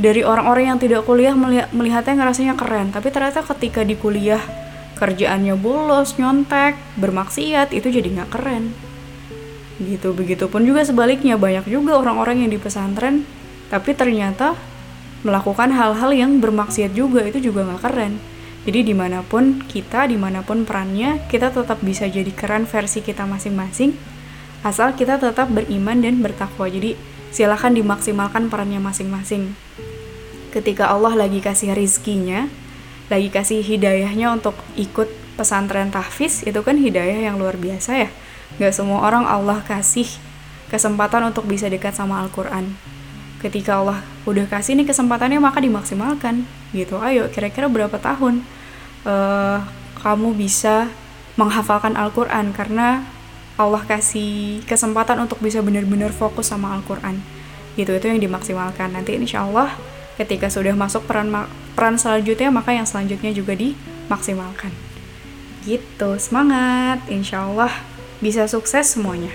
dari 0.00 0.20
orang-orang 0.20 0.74
yang 0.74 0.78
tidak 0.80 1.04
kuliah 1.08 1.36
melihatnya 1.72 2.12
ngerasanya 2.12 2.54
keren, 2.56 2.92
tapi 2.92 3.12
ternyata 3.12 3.44
ketika 3.44 3.84
di 3.84 3.94
kuliah 3.96 4.40
kerjaannya 5.00 5.56
bolos, 5.56 6.20
nyontek, 6.20 6.76
bermaksiat, 7.00 7.72
itu 7.72 7.88
jadi 7.88 8.20
nggak 8.20 8.30
keren. 8.30 8.76
Gitu, 9.80 10.12
begitupun 10.12 10.68
juga 10.68 10.84
sebaliknya 10.84 11.40
banyak 11.40 11.64
juga 11.66 11.96
orang-orang 11.96 12.44
yang 12.44 12.52
di 12.52 12.60
pesantren, 12.60 13.24
tapi 13.72 13.96
ternyata 13.96 14.52
melakukan 15.24 15.72
hal-hal 15.72 16.12
yang 16.12 16.38
bermaksiat 16.38 16.92
juga 16.92 17.24
itu 17.24 17.50
juga 17.50 17.64
nggak 17.64 17.82
keren 17.82 18.20
jadi 18.60 18.84
di 18.84 18.92
mana 18.92 19.24
pun 19.24 19.64
kita, 19.64 20.04
di 20.04 20.20
mana 20.20 20.44
pun 20.44 20.68
perannya, 20.68 21.24
kita 21.32 21.48
tetap 21.48 21.80
bisa 21.80 22.04
jadi 22.04 22.28
keren 22.28 22.68
versi 22.68 23.00
kita 23.00 23.24
masing-masing, 23.24 23.96
asal 24.60 24.92
kita 24.92 25.16
tetap 25.16 25.48
beriman 25.48 26.04
dan 26.04 26.20
bertakwa. 26.20 26.68
Jadi 26.68 26.92
silahkan 27.32 27.72
dimaksimalkan 27.72 28.52
perannya 28.52 28.76
masing-masing. 28.76 29.56
Ketika 30.52 30.92
Allah 30.92 31.16
lagi 31.16 31.40
kasih 31.40 31.72
rizkinya, 31.72 32.52
lagi 33.10 33.28
kasih 33.28 33.60
hidayahnya 33.60 34.30
untuk 34.30 34.54
ikut 34.78 35.10
pesantren 35.34 35.90
tahfiz, 35.90 36.46
itu 36.46 36.60
kan 36.62 36.78
hidayah 36.78 37.28
yang 37.30 37.36
luar 37.36 37.58
biasa 37.58 38.06
ya. 38.06 38.10
Gak 38.62 38.72
semua 38.72 39.02
orang 39.02 39.26
Allah 39.26 39.60
kasih 39.66 40.06
kesempatan 40.70 41.26
untuk 41.26 41.44
bisa 41.50 41.66
dekat 41.66 41.92
sama 41.92 42.22
Al-Quran. 42.22 42.78
Ketika 43.42 43.82
Allah 43.82 44.00
udah 44.24 44.46
kasih 44.46 44.78
nih 44.78 44.86
kesempatannya, 44.86 45.42
maka 45.42 45.58
dimaksimalkan 45.58 46.46
gitu 46.70 47.02
ayo 47.02 47.26
kira-kira 47.30 47.66
berapa 47.66 47.98
tahun 47.98 48.46
uh, 49.02 49.58
kamu 50.00 50.38
bisa 50.38 50.86
menghafalkan 51.34 51.98
Al-Quran 51.98 52.54
karena 52.54 53.02
Allah 53.58 53.82
kasih 53.84 54.62
kesempatan 54.64 55.20
untuk 55.20 55.42
bisa 55.42 55.60
benar-benar 55.60 56.14
fokus 56.14 56.48
sama 56.48 56.72
Al-Quran 56.78 57.18
gitu 57.74 57.90
itu 57.94 58.06
yang 58.06 58.22
dimaksimalkan 58.22 58.94
nanti 58.94 59.18
insya 59.18 59.46
Allah 59.46 59.74
ketika 60.20 60.52
sudah 60.52 60.76
masuk 60.76 61.08
peran 61.08 61.32
peran 61.72 61.96
selanjutnya 61.96 62.52
maka 62.52 62.76
yang 62.76 62.84
selanjutnya 62.84 63.32
juga 63.32 63.56
dimaksimalkan 63.56 64.68
gitu 65.64 66.20
semangat 66.20 67.00
insya 67.08 67.48
Allah 67.48 67.72
bisa 68.20 68.44
sukses 68.44 68.92
semuanya 68.92 69.32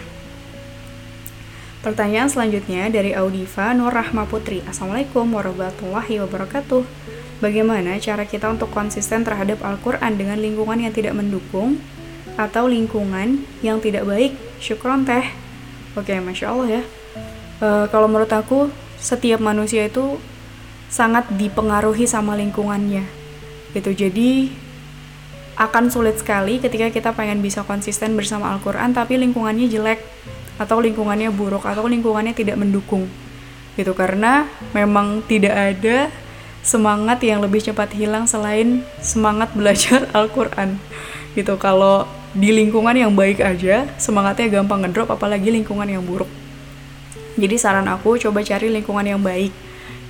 Pertanyaan 1.85 2.25
selanjutnya 2.25 2.89
dari 2.89 3.13
Audiva 3.13 3.69
Nur 3.77 3.93
Rahma 3.93 4.25
Putri. 4.25 4.65
Assalamualaikum 4.65 5.29
warahmatullahi 5.29 6.17
wabarakatuh. 6.17 6.81
Bagaimana 7.45 8.01
cara 8.01 8.25
kita 8.25 8.49
untuk 8.49 8.73
konsisten 8.73 9.21
terhadap 9.21 9.61
Al-Quran 9.61 10.17
dengan 10.17 10.41
lingkungan 10.41 10.81
yang 10.81 10.89
tidak 10.89 11.13
mendukung 11.13 11.77
atau 12.41 12.65
lingkungan 12.65 13.45
yang 13.61 13.77
tidak 13.85 14.01
baik? 14.01 14.33
Syukron 14.57 15.05
teh. 15.05 15.29
Oke, 15.93 16.17
Masya 16.17 16.57
Allah 16.57 16.81
ya. 16.81 16.83
E, 17.61 17.67
kalau 17.93 18.09
menurut 18.09 18.33
aku, 18.33 18.73
setiap 18.97 19.37
manusia 19.37 19.85
itu 19.85 20.17
sangat 20.89 21.27
dipengaruhi 21.33 22.05
sama 22.05 22.37
lingkungannya. 22.37 23.03
Gitu, 23.75 23.91
jadi 23.91 24.49
akan 25.55 25.87
sulit 25.87 26.19
sekali 26.19 26.59
ketika 26.59 26.91
kita 26.91 27.09
pengen 27.15 27.39
bisa 27.39 27.63
konsisten 27.63 28.11
bersama 28.19 28.51
Al-Quran 28.51 28.91
tapi 28.91 29.15
lingkungannya 29.15 29.71
jelek 29.71 30.03
atau 30.59 30.83
lingkungannya 30.83 31.31
buruk 31.31 31.63
atau 31.63 31.87
lingkungannya 31.87 32.35
tidak 32.35 32.59
mendukung. 32.59 33.07
Gitu. 33.79 33.91
Karena 33.95 34.47
memang 34.75 35.23
tidak 35.27 35.55
ada 35.55 36.11
semangat 36.63 37.23
yang 37.23 37.43
lebih 37.43 37.63
cepat 37.63 37.91
hilang 37.95 38.27
selain 38.27 38.83
semangat 38.99 39.51
belajar 39.55 40.07
Al-Quran. 40.17 40.79
Gitu. 41.35 41.55
Kalau 41.59 42.07
di 42.35 42.51
lingkungan 42.51 42.95
yang 42.95 43.15
baik 43.15 43.39
aja 43.39 43.87
semangatnya 43.95 44.59
gampang 44.59 44.83
ngedrop 44.83 45.07
apalagi 45.07 45.51
lingkungan 45.51 45.87
yang 45.87 46.03
buruk. 46.03 46.27
Jadi 47.35 47.55
saran 47.59 47.87
aku 47.87 48.15
coba 48.19 48.43
cari 48.43 48.71
lingkungan 48.71 49.03
yang 49.03 49.19
baik 49.23 49.51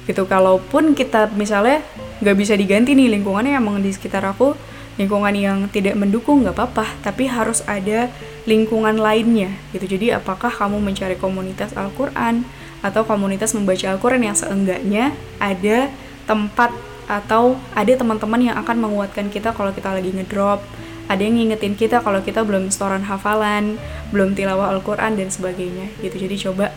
gitu 0.05 0.29
kalaupun 0.29 0.93
kita 0.93 1.33
misalnya 1.33 1.81
nggak 2.21 2.37
bisa 2.37 2.53
diganti 2.53 2.93
nih 2.93 3.09
lingkungannya 3.17 3.57
emang 3.57 3.81
di 3.81 3.89
sekitar 3.89 4.21
aku 4.25 4.53
lingkungan 4.95 5.35
yang 5.35 5.67
tidak 5.67 5.99
mendukung 5.99 6.45
nggak 6.45 6.55
apa-apa 6.55 6.87
tapi 7.03 7.27
harus 7.27 7.59
ada 7.67 8.07
lingkungan 8.47 8.95
lainnya 8.95 9.51
gitu. 9.75 9.97
Jadi 9.97 10.15
apakah 10.15 10.47
kamu 10.47 10.79
mencari 10.79 11.19
komunitas 11.19 11.75
Al-Quran 11.75 12.47
atau 12.79 13.03
komunitas 13.03 13.51
membaca 13.57 13.91
Al-Quran 13.91 14.23
yang 14.23 14.37
seenggaknya 14.37 15.11
ada 15.41 15.91
tempat 16.29 16.71
atau 17.05 17.59
ada 17.75 17.91
teman-teman 17.93 18.41
yang 18.41 18.55
akan 18.57 18.81
menguatkan 18.81 19.29
kita 19.29 19.53
kalau 19.53 19.69
kita 19.69 19.93
lagi 19.93 20.09
ngedrop 20.09 20.65
ada 21.05 21.21
yang 21.21 21.37
ngingetin 21.37 21.77
kita 21.77 22.01
kalau 22.01 22.17
kita 22.25 22.41
belum 22.41 22.73
setoran 22.73 23.05
hafalan 23.05 23.77
belum 24.09 24.33
tilawah 24.33 24.73
Al-Quran 24.73 25.17
dan 25.19 25.29
sebagainya 25.29 25.91
gitu. 26.01 26.15
Jadi 26.17 26.35
coba 26.49 26.73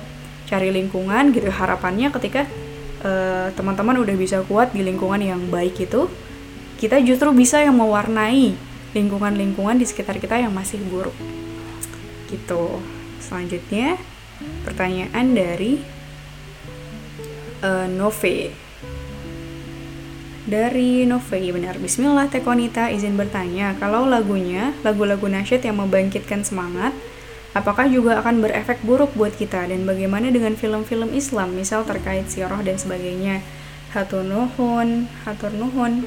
cari 0.48 0.68
lingkungan 0.72 1.32
gitu. 1.32 1.48
Harapannya 1.48 2.12
ketika 2.12 2.44
uh, 3.04 3.48
teman-teman 3.54 3.98
udah 4.02 4.16
bisa 4.18 4.42
kuat 4.46 4.74
di 4.74 4.82
lingkungan 4.82 5.20
yang 5.20 5.40
baik 5.50 5.78
itu 5.78 6.10
kita 6.78 7.02
justru 7.02 7.34
bisa 7.34 7.58
yang 7.58 7.74
mewarnai 7.74 8.54
lingkungan-lingkungan 8.94 9.76
di 9.76 9.84
sekitar 9.84 10.16
kita 10.22 10.38
yang 10.38 10.54
masih 10.54 10.78
buruk. 10.86 11.14
Gitu. 12.30 12.80
Selanjutnya 13.18 13.98
pertanyaan 14.62 15.34
dari 15.34 15.82
uh, 17.66 17.86
Nove. 17.90 18.54
Dari 20.48 21.04
Novei 21.04 21.52
benar. 21.52 21.76
Bismillah 21.76 22.32
Tekonita 22.32 22.88
izin 22.88 23.20
bertanya. 23.20 23.76
Kalau 23.76 24.08
lagunya 24.08 24.72
lagu-lagu 24.80 25.28
nasyid 25.28 25.60
yang 25.60 25.76
membangkitkan 25.76 26.40
semangat 26.40 26.96
apakah 27.58 27.90
juga 27.90 28.22
akan 28.22 28.38
berefek 28.38 28.78
buruk 28.86 29.10
buat 29.18 29.34
kita? 29.34 29.66
Dan 29.66 29.82
bagaimana 29.82 30.30
dengan 30.30 30.54
film-film 30.54 31.10
Islam 31.10 31.58
misal 31.58 31.82
terkait 31.82 32.30
sirah 32.30 32.62
dan 32.62 32.78
sebagainya? 32.78 33.42
Hatur 33.90 34.22
nuhun 34.22 35.10
hatur 35.26 35.50
nuhun. 35.50 36.06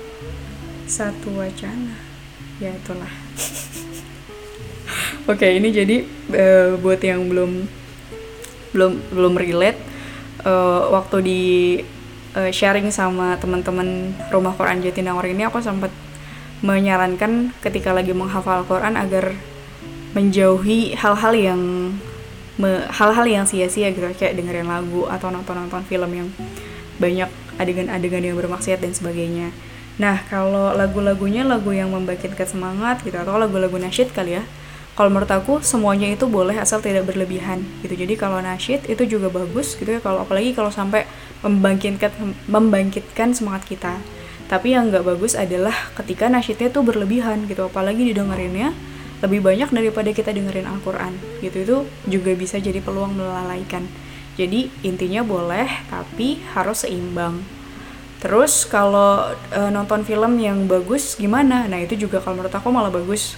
Satu 0.88 1.36
wacana. 1.36 2.00
Ya 2.64 2.72
itulah. 2.72 3.08
Oke 5.30 5.46
okay, 5.46 5.60
ini 5.60 5.76
jadi 5.76 6.08
uh, 6.34 6.80
buat 6.80 7.04
yang 7.04 7.28
belum 7.28 7.68
belum 8.72 8.92
belum 9.12 9.34
relate 9.36 9.80
uh, 10.48 10.88
waktu 10.96 11.18
di 11.22 11.42
uh, 12.36 12.50
sharing 12.50 12.90
sama 12.90 13.36
teman-teman 13.38 14.16
rumah 14.32 14.56
Quran 14.56 14.80
Jatinangor 14.80 15.28
ini 15.28 15.44
aku 15.44 15.60
sempat 15.60 15.92
menyarankan 16.62 17.52
ketika 17.60 17.92
lagi 17.92 18.14
menghafal 18.14 18.64
Quran 18.70 18.94
agar 18.94 19.34
menjauhi 20.12 20.96
hal-hal 21.00 21.34
yang 21.36 21.62
hal-hal 22.92 23.26
yang 23.26 23.46
sia-sia 23.48 23.90
gitu 23.90 24.06
kayak 24.14 24.38
dengerin 24.38 24.70
lagu 24.70 25.10
atau 25.10 25.34
nonton-nonton 25.34 25.82
film 25.88 26.12
yang 26.14 26.28
banyak 27.02 27.30
adegan-adegan 27.58 28.22
yang 28.22 28.38
bermaksiat 28.38 28.84
dan 28.84 28.94
sebagainya. 28.94 29.50
Nah, 29.98 30.22
kalau 30.30 30.74
lagu-lagunya 30.74 31.42
lagu 31.42 31.74
yang 31.74 31.90
membangkitkan 31.90 32.46
semangat 32.46 33.02
gitu 33.02 33.18
atau 33.18 33.38
lagu-lagu 33.38 33.76
nasyid 33.78 34.14
kali 34.14 34.38
ya. 34.38 34.44
Kalau 34.92 35.08
menurut 35.08 35.32
aku 35.32 35.64
semuanya 35.64 36.12
itu 36.12 36.28
boleh 36.28 36.60
asal 36.60 36.84
tidak 36.84 37.08
berlebihan 37.08 37.64
gitu. 37.82 37.96
Jadi 37.96 38.14
kalau 38.20 38.44
nasyid 38.44 38.86
itu 38.92 39.08
juga 39.08 39.32
bagus 39.32 39.80
gitu 39.80 39.88
ya 39.98 40.04
kalau 40.04 40.22
apalagi 40.28 40.52
kalau 40.52 40.70
sampai 40.70 41.08
membangkitkan 41.42 42.12
membangkitkan 42.46 43.32
semangat 43.34 43.66
kita. 43.66 43.98
Tapi 44.52 44.76
yang 44.76 44.92
nggak 44.92 45.08
bagus 45.08 45.34
adalah 45.34 45.74
ketika 45.96 46.28
nasyidnya 46.28 46.70
itu 46.70 46.84
berlebihan 46.84 47.48
gitu, 47.48 47.72
apalagi 47.72 48.04
didengerinnya 48.12 48.76
lebih 49.22 49.40
banyak 49.46 49.70
daripada 49.70 50.10
kita 50.10 50.34
dengerin 50.34 50.66
Al-Quran. 50.66 51.14
Gitu 51.46 51.58
itu 51.62 51.78
juga 52.10 52.32
bisa 52.34 52.58
jadi 52.58 52.82
peluang 52.82 53.18
melalaikan. 53.18 53.86
Jadi 54.36 54.74
intinya 54.82 55.22
boleh 55.22 55.70
tapi 55.88 56.42
harus 56.58 56.84
seimbang. 56.84 57.46
Terus 58.22 58.70
kalau 58.70 59.34
e, 59.50 59.62
nonton 59.74 60.06
film 60.06 60.38
yang 60.38 60.66
bagus 60.66 61.18
gimana? 61.18 61.66
Nah 61.66 61.82
itu 61.82 61.98
juga 61.98 62.22
kalau 62.22 62.42
menurut 62.42 62.54
aku 62.54 62.70
malah 62.74 62.94
bagus. 62.94 63.38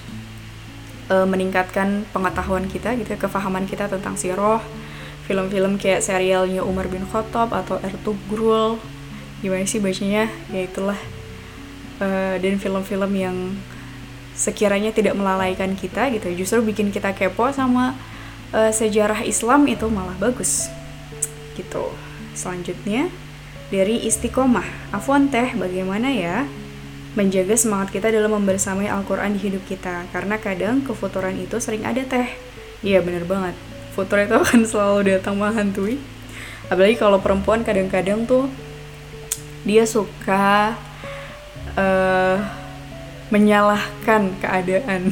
E, 1.11 1.15
meningkatkan 1.27 2.07
pengetahuan 2.15 2.67
kita 2.71 2.95
gitu 2.95 3.15
ya, 3.15 3.19
kefahaman 3.19 3.67
kita 3.67 3.91
tentang 3.91 4.15
siroh 4.15 4.63
film-film 5.23 5.79
kayak 5.79 6.03
serialnya 6.03 6.67
Umar 6.67 6.91
bin 6.91 7.07
Khattab 7.07 7.55
atau 7.55 7.79
Ertugrul 7.79 8.75
gimana 9.39 9.63
sih 9.67 9.79
bacanya? 9.83 10.27
Ya 10.51 10.61
itulah. 10.63 10.99
E, 11.99 12.39
dan 12.39 12.55
film-film 12.59 13.11
yang 13.15 13.35
sekiranya 14.33 14.89
tidak 14.89 15.13
melalaikan 15.13 15.77
kita 15.77 16.09
gitu. 16.13 16.33
Justru 16.33 16.65
bikin 16.65 16.89
kita 16.89 17.13
kepo 17.13 17.53
sama 17.53 17.93
uh, 18.53 18.71
sejarah 18.73 19.25
Islam 19.25 19.65
itu 19.69 19.85
malah 19.89 20.17
bagus. 20.17 20.69
Gitu. 21.53 21.93
Selanjutnya 22.33 23.09
dari 23.69 24.05
istiqomah. 24.05 24.93
Afwan 24.93 25.29
teh 25.29 25.53
bagaimana 25.57 26.13
ya 26.13 26.45
menjaga 27.13 27.53
semangat 27.53 27.93
kita 27.93 28.09
dalam 28.09 28.33
membersamai 28.41 28.89
Al-Quran 28.89 29.37
di 29.37 29.39
hidup 29.49 29.63
kita? 29.69 30.09
Karena 30.09 30.41
kadang 30.41 30.81
kefuturan 30.81 31.37
itu 31.37 31.61
sering 31.61 31.85
ada 31.85 32.01
teh. 32.01 32.29
Iya 32.81 33.05
bener 33.05 33.25
banget. 33.25 33.53
Futur 33.93 34.25
itu 34.25 34.33
akan 34.33 34.65
selalu 34.69 35.17
datang 35.17 35.37
menghantui. 35.37 36.01
Apalagi 36.73 36.97
kalau 36.97 37.21
perempuan 37.21 37.61
kadang-kadang 37.61 38.25
tuh 38.25 38.49
dia 39.63 39.85
suka 39.85 40.75
uh, 41.77 42.62
menyalahkan 43.33 44.37
keadaan. 44.37 45.09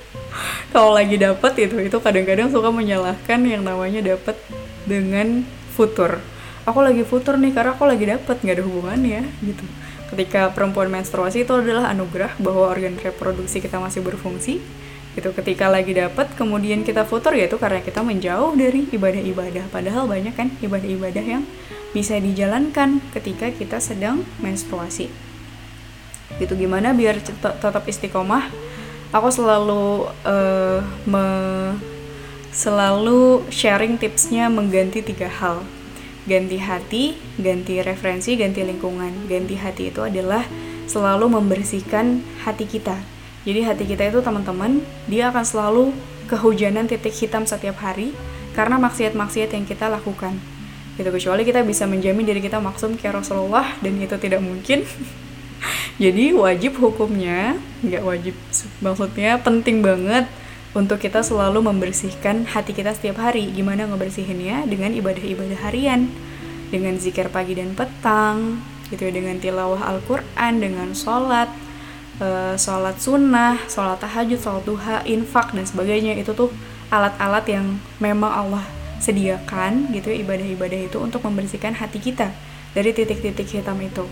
Kalau 0.74 0.90
lagi 0.90 1.14
dapet 1.14 1.70
itu 1.70 1.78
itu 1.78 1.96
kadang-kadang 2.02 2.50
suka 2.50 2.74
menyalahkan 2.74 3.38
yang 3.46 3.62
namanya 3.62 4.02
dapet 4.02 4.34
dengan 4.82 5.46
futur. 5.78 6.18
Aku 6.66 6.82
lagi 6.82 7.06
futur 7.06 7.38
nih 7.38 7.54
karena 7.54 7.78
aku 7.78 7.86
lagi 7.86 8.10
dapet 8.10 8.42
nggak 8.42 8.58
ada 8.58 8.64
hubungannya 8.66 9.22
gitu. 9.46 9.62
Ketika 10.10 10.50
perempuan 10.50 10.90
menstruasi 10.90 11.46
itu 11.46 11.54
adalah 11.54 11.94
anugerah 11.94 12.34
bahwa 12.42 12.66
organ 12.66 12.98
reproduksi 12.98 13.62
kita 13.62 13.78
masih 13.78 14.02
berfungsi 14.02 14.58
gitu. 15.14 15.30
Ketika 15.30 15.70
lagi 15.70 15.94
dapet 15.94 16.34
kemudian 16.34 16.82
kita 16.82 17.06
futur 17.06 17.38
yaitu 17.38 17.54
karena 17.54 17.78
kita 17.78 18.02
menjauh 18.02 18.58
dari 18.58 18.90
ibadah-ibadah. 18.90 19.70
Padahal 19.70 20.10
banyak 20.10 20.34
kan 20.34 20.50
ibadah-ibadah 20.58 21.22
yang 21.22 21.46
bisa 21.94 22.18
dijalankan 22.18 22.98
ketika 23.14 23.54
kita 23.54 23.78
sedang 23.78 24.26
menstruasi 24.42 25.23
gitu. 26.38 26.54
Gimana 26.58 26.96
biar 26.96 27.20
tetap 27.20 27.84
istiqomah? 27.86 28.50
Aku 29.14 29.30
selalu 29.30 30.10
uh, 30.26 30.80
me 31.06 31.26
selalu 32.54 33.42
sharing 33.50 33.98
tipsnya 33.98 34.46
mengganti 34.50 35.02
tiga 35.02 35.26
hal. 35.26 35.62
Ganti 36.24 36.56
hati 36.56 37.04
ganti 37.36 37.82
referensi 37.82 38.34
ganti 38.34 38.62
lingkungan. 38.62 39.26
Ganti 39.30 39.54
hati 39.58 39.90
itu 39.90 40.00
adalah 40.02 40.42
selalu 40.86 41.30
membersihkan 41.30 42.22
hati 42.42 42.64
kita. 42.66 42.96
Jadi 43.44 43.60
hati 43.60 43.84
kita 43.84 44.08
itu 44.08 44.24
teman-teman 44.24 44.80
dia 45.04 45.28
akan 45.28 45.44
selalu 45.44 45.84
kehujanan 46.26 46.88
titik 46.88 47.12
hitam 47.12 47.44
setiap 47.44 47.76
hari 47.84 48.16
karena 48.56 48.80
maksiat-maksiat 48.80 49.52
yang 49.52 49.68
kita 49.68 49.92
lakukan. 49.92 50.38
Gitu. 50.94 51.10
Kecuali 51.10 51.42
kita 51.42 51.60
bisa 51.66 51.84
menjamin 51.84 52.24
diri 52.24 52.40
kita 52.40 52.62
maksum 52.62 52.96
kayak 52.96 53.20
Rasulullah 53.20 53.66
dan 53.82 53.98
itu 53.98 54.16
tidak 54.16 54.40
mungkin 54.40 54.86
jadi 55.94 56.34
wajib 56.34 56.74
hukumnya 56.82 57.54
nggak 57.86 58.02
wajib 58.02 58.34
maksudnya 58.82 59.38
penting 59.38 59.78
banget 59.78 60.26
untuk 60.74 60.98
kita 60.98 61.22
selalu 61.22 61.70
membersihkan 61.70 62.50
hati 62.50 62.74
kita 62.74 62.90
setiap 62.92 63.22
hari. 63.22 63.46
Gimana 63.54 63.86
ngebersihinnya? 63.86 64.66
Dengan 64.66 64.90
ibadah-ibadah 64.90 65.70
harian. 65.70 66.10
Dengan 66.74 66.98
zikir 66.98 67.30
pagi 67.30 67.54
dan 67.54 67.78
petang 67.78 68.58
gitu 68.90 69.06
ya. 69.06 69.14
Dengan 69.14 69.38
tilawah 69.38 69.86
Al-Quran 69.94 70.58
dengan 70.58 70.90
sholat 70.90 71.46
uh, 72.18 72.58
sholat 72.58 72.98
sunnah 72.98 73.54
sholat 73.70 74.02
tahajud 74.02 74.42
sholat 74.42 74.66
duha 74.66 74.96
infak 75.06 75.54
dan 75.54 75.62
sebagainya. 75.62 76.18
Itu 76.18 76.34
tuh 76.34 76.50
alat-alat 76.90 77.46
yang 77.46 77.78
memang 78.02 78.34
Allah 78.34 78.66
sediakan 78.98 79.94
gitu 79.94 80.10
ya. 80.10 80.26
Ibadah-ibadah 80.26 80.90
itu 80.90 80.98
untuk 80.98 81.22
membersihkan 81.22 81.78
hati 81.78 82.02
kita 82.02 82.34
dari 82.74 82.90
titik-titik 82.90 83.46
hitam 83.46 83.78
itu 83.78 84.02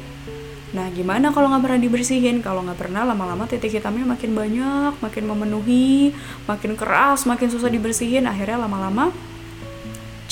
Nah, 0.72 0.88
gimana 0.88 1.28
kalau 1.37 1.52
nggak 1.52 1.62
pernah 1.68 1.80
dibersihin? 1.85 2.40
Kalau 2.40 2.64
nggak 2.64 2.80
pernah, 2.80 3.04
lama-lama 3.04 3.44
titik 3.44 3.76
hitamnya 3.76 4.08
makin 4.08 4.32
banyak, 4.32 4.92
makin 5.04 5.24
memenuhi, 5.28 6.16
makin 6.48 6.80
keras, 6.80 7.28
makin 7.28 7.52
susah 7.52 7.68
dibersihin. 7.68 8.24
Akhirnya 8.24 8.56
lama-lama 8.64 9.12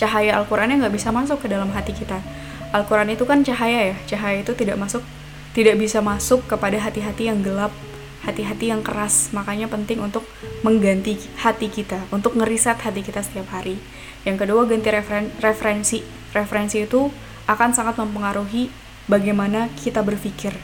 cahaya 0.01 0.41
Al-Qurannya 0.41 0.81
nggak 0.81 0.97
bisa 0.97 1.13
masuk 1.13 1.45
ke 1.45 1.53
dalam 1.53 1.69
hati 1.77 1.93
kita. 1.93 2.25
Al-Quran 2.73 3.13
itu 3.13 3.29
kan 3.29 3.45
cahaya 3.45 3.93
ya, 3.93 3.97
cahaya 4.17 4.41
itu 4.41 4.57
tidak 4.57 4.81
masuk, 4.81 5.05
tidak 5.53 5.77
bisa 5.77 6.01
masuk 6.01 6.41
kepada 6.49 6.81
hati-hati 6.81 7.29
yang 7.29 7.45
gelap, 7.45 7.75
hati-hati 8.25 8.73
yang 8.73 8.81
keras. 8.81 9.29
Makanya 9.37 9.69
penting 9.69 10.01
untuk 10.01 10.25
mengganti 10.65 11.21
hati 11.45 11.69
kita, 11.69 12.01
untuk 12.09 12.33
ngeriset 12.33 12.81
hati 12.81 13.05
kita 13.05 13.21
setiap 13.21 13.53
hari. 13.53 13.77
Yang 14.25 14.47
kedua, 14.47 14.65
ganti 14.65 14.89
referen 14.89 15.29
referensi. 15.45 16.01
Referensi 16.33 16.81
itu 16.81 17.13
akan 17.45 17.75
sangat 17.75 17.99
mempengaruhi 17.99 18.71
bagaimana 19.11 19.67
kita 19.75 20.01
berpikir 20.07 20.55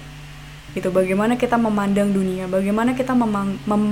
gitu. 0.78 0.88
Bagaimana 0.94 1.34
kita 1.34 1.58
memandang 1.58 2.14
dunia 2.14 2.46
bagaimana 2.46 2.94
kita 2.94 3.12
memang 3.18 3.58
mem, 3.66 3.84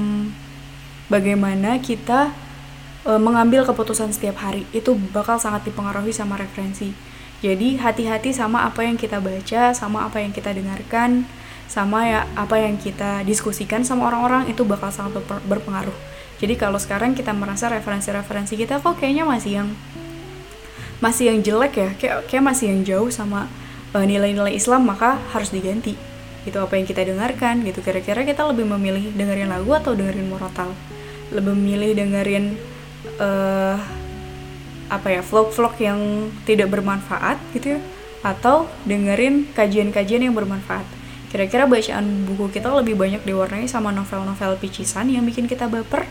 bagaimana 1.10 1.82
kita 1.82 2.30
e, 3.02 3.12
mengambil 3.18 3.66
keputusan 3.66 4.14
setiap 4.14 4.38
hari 4.38 4.62
itu 4.70 4.94
bakal 5.10 5.42
sangat 5.42 5.66
dipengaruhi 5.66 6.14
sama 6.14 6.38
referensi. 6.38 6.94
Jadi 7.42 7.76
hati-hati 7.76 8.32
sama 8.32 8.64
apa 8.64 8.86
yang 8.86 8.96
kita 8.96 9.18
baca 9.20 9.74
sama 9.74 10.06
apa 10.06 10.22
yang 10.22 10.32
kita 10.32 10.54
dengarkan 10.54 11.26
sama 11.68 12.06
ya 12.06 12.20
apa 12.38 12.60
yang 12.60 12.76
kita 12.78 13.24
diskusikan 13.26 13.82
sama 13.82 14.08
orang-orang 14.08 14.46
itu 14.48 14.62
bakal 14.62 14.94
sangat 14.94 15.18
berpengaruh. 15.44 15.96
Jadi 16.38 16.54
kalau 16.60 16.76
sekarang 16.76 17.16
kita 17.16 17.32
merasa 17.32 17.72
referensi-referensi 17.72 18.54
kita 18.56 18.80
kok 18.80 19.00
kayaknya 19.00 19.24
masih 19.24 19.64
yang 19.64 19.68
masih 21.00 21.32
yang 21.32 21.40
jelek 21.44 21.72
ya 21.76 21.88
kayak 21.96 22.18
kayak 22.28 22.44
masih 22.44 22.66
yang 22.72 22.80
jauh 22.84 23.10
sama 23.12 23.48
nilai-nilai 24.02 24.58
Islam 24.58 24.90
maka 24.90 25.22
harus 25.30 25.54
diganti. 25.54 25.94
Itu 26.42 26.58
apa 26.58 26.74
yang 26.74 26.84
kita 26.84 27.06
dengarkan 27.06 27.62
gitu. 27.62 27.78
Kira-kira 27.78 28.26
kita 28.26 28.42
lebih 28.50 28.66
memilih 28.66 29.14
dengerin 29.14 29.54
lagu 29.54 29.70
atau 29.70 29.94
dengerin 29.94 30.26
murotal? 30.26 30.74
Lebih 31.30 31.54
memilih 31.54 31.94
dengerin 31.94 32.58
uh, 33.22 33.78
apa 34.90 35.08
ya 35.08 35.22
vlog-vlog 35.22 35.74
yang 35.78 36.28
tidak 36.42 36.74
bermanfaat 36.74 37.38
gitu 37.54 37.78
ya? 37.78 37.80
Atau 38.26 38.66
dengerin 38.82 39.48
kajian-kajian 39.54 40.26
yang 40.26 40.34
bermanfaat? 40.34 40.84
Kira-kira 41.30 41.66
bacaan 41.66 42.26
buku 42.26 42.50
kita 42.50 42.70
lebih 42.74 42.94
banyak 42.98 43.22
diwarnai 43.22 43.66
sama 43.66 43.90
novel-novel 43.94 44.58
picisan 44.58 45.10
yang 45.10 45.22
bikin 45.22 45.46
kita 45.46 45.70
baper? 45.70 46.06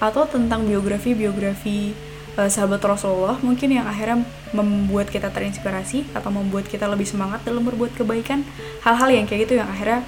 Atau 0.00 0.28
tentang 0.28 0.68
biografi-biografi 0.68 1.96
uh, 2.36 2.50
sahabat 2.52 2.80
Rasulullah 2.84 3.40
mungkin 3.40 3.72
yang 3.72 3.88
akhirnya 3.88 4.22
membuat 4.52 5.08
kita 5.08 5.32
terinspirasi 5.32 6.12
atau 6.12 6.30
membuat 6.30 6.68
kita 6.68 6.86
lebih 6.86 7.08
semangat 7.08 7.42
dalam 7.42 7.64
berbuat 7.64 7.96
kebaikan. 7.96 8.44
Hal-hal 8.84 9.08
yang 9.10 9.24
kayak 9.26 9.48
gitu 9.48 9.58
yang 9.58 9.68
akhirnya 9.68 10.04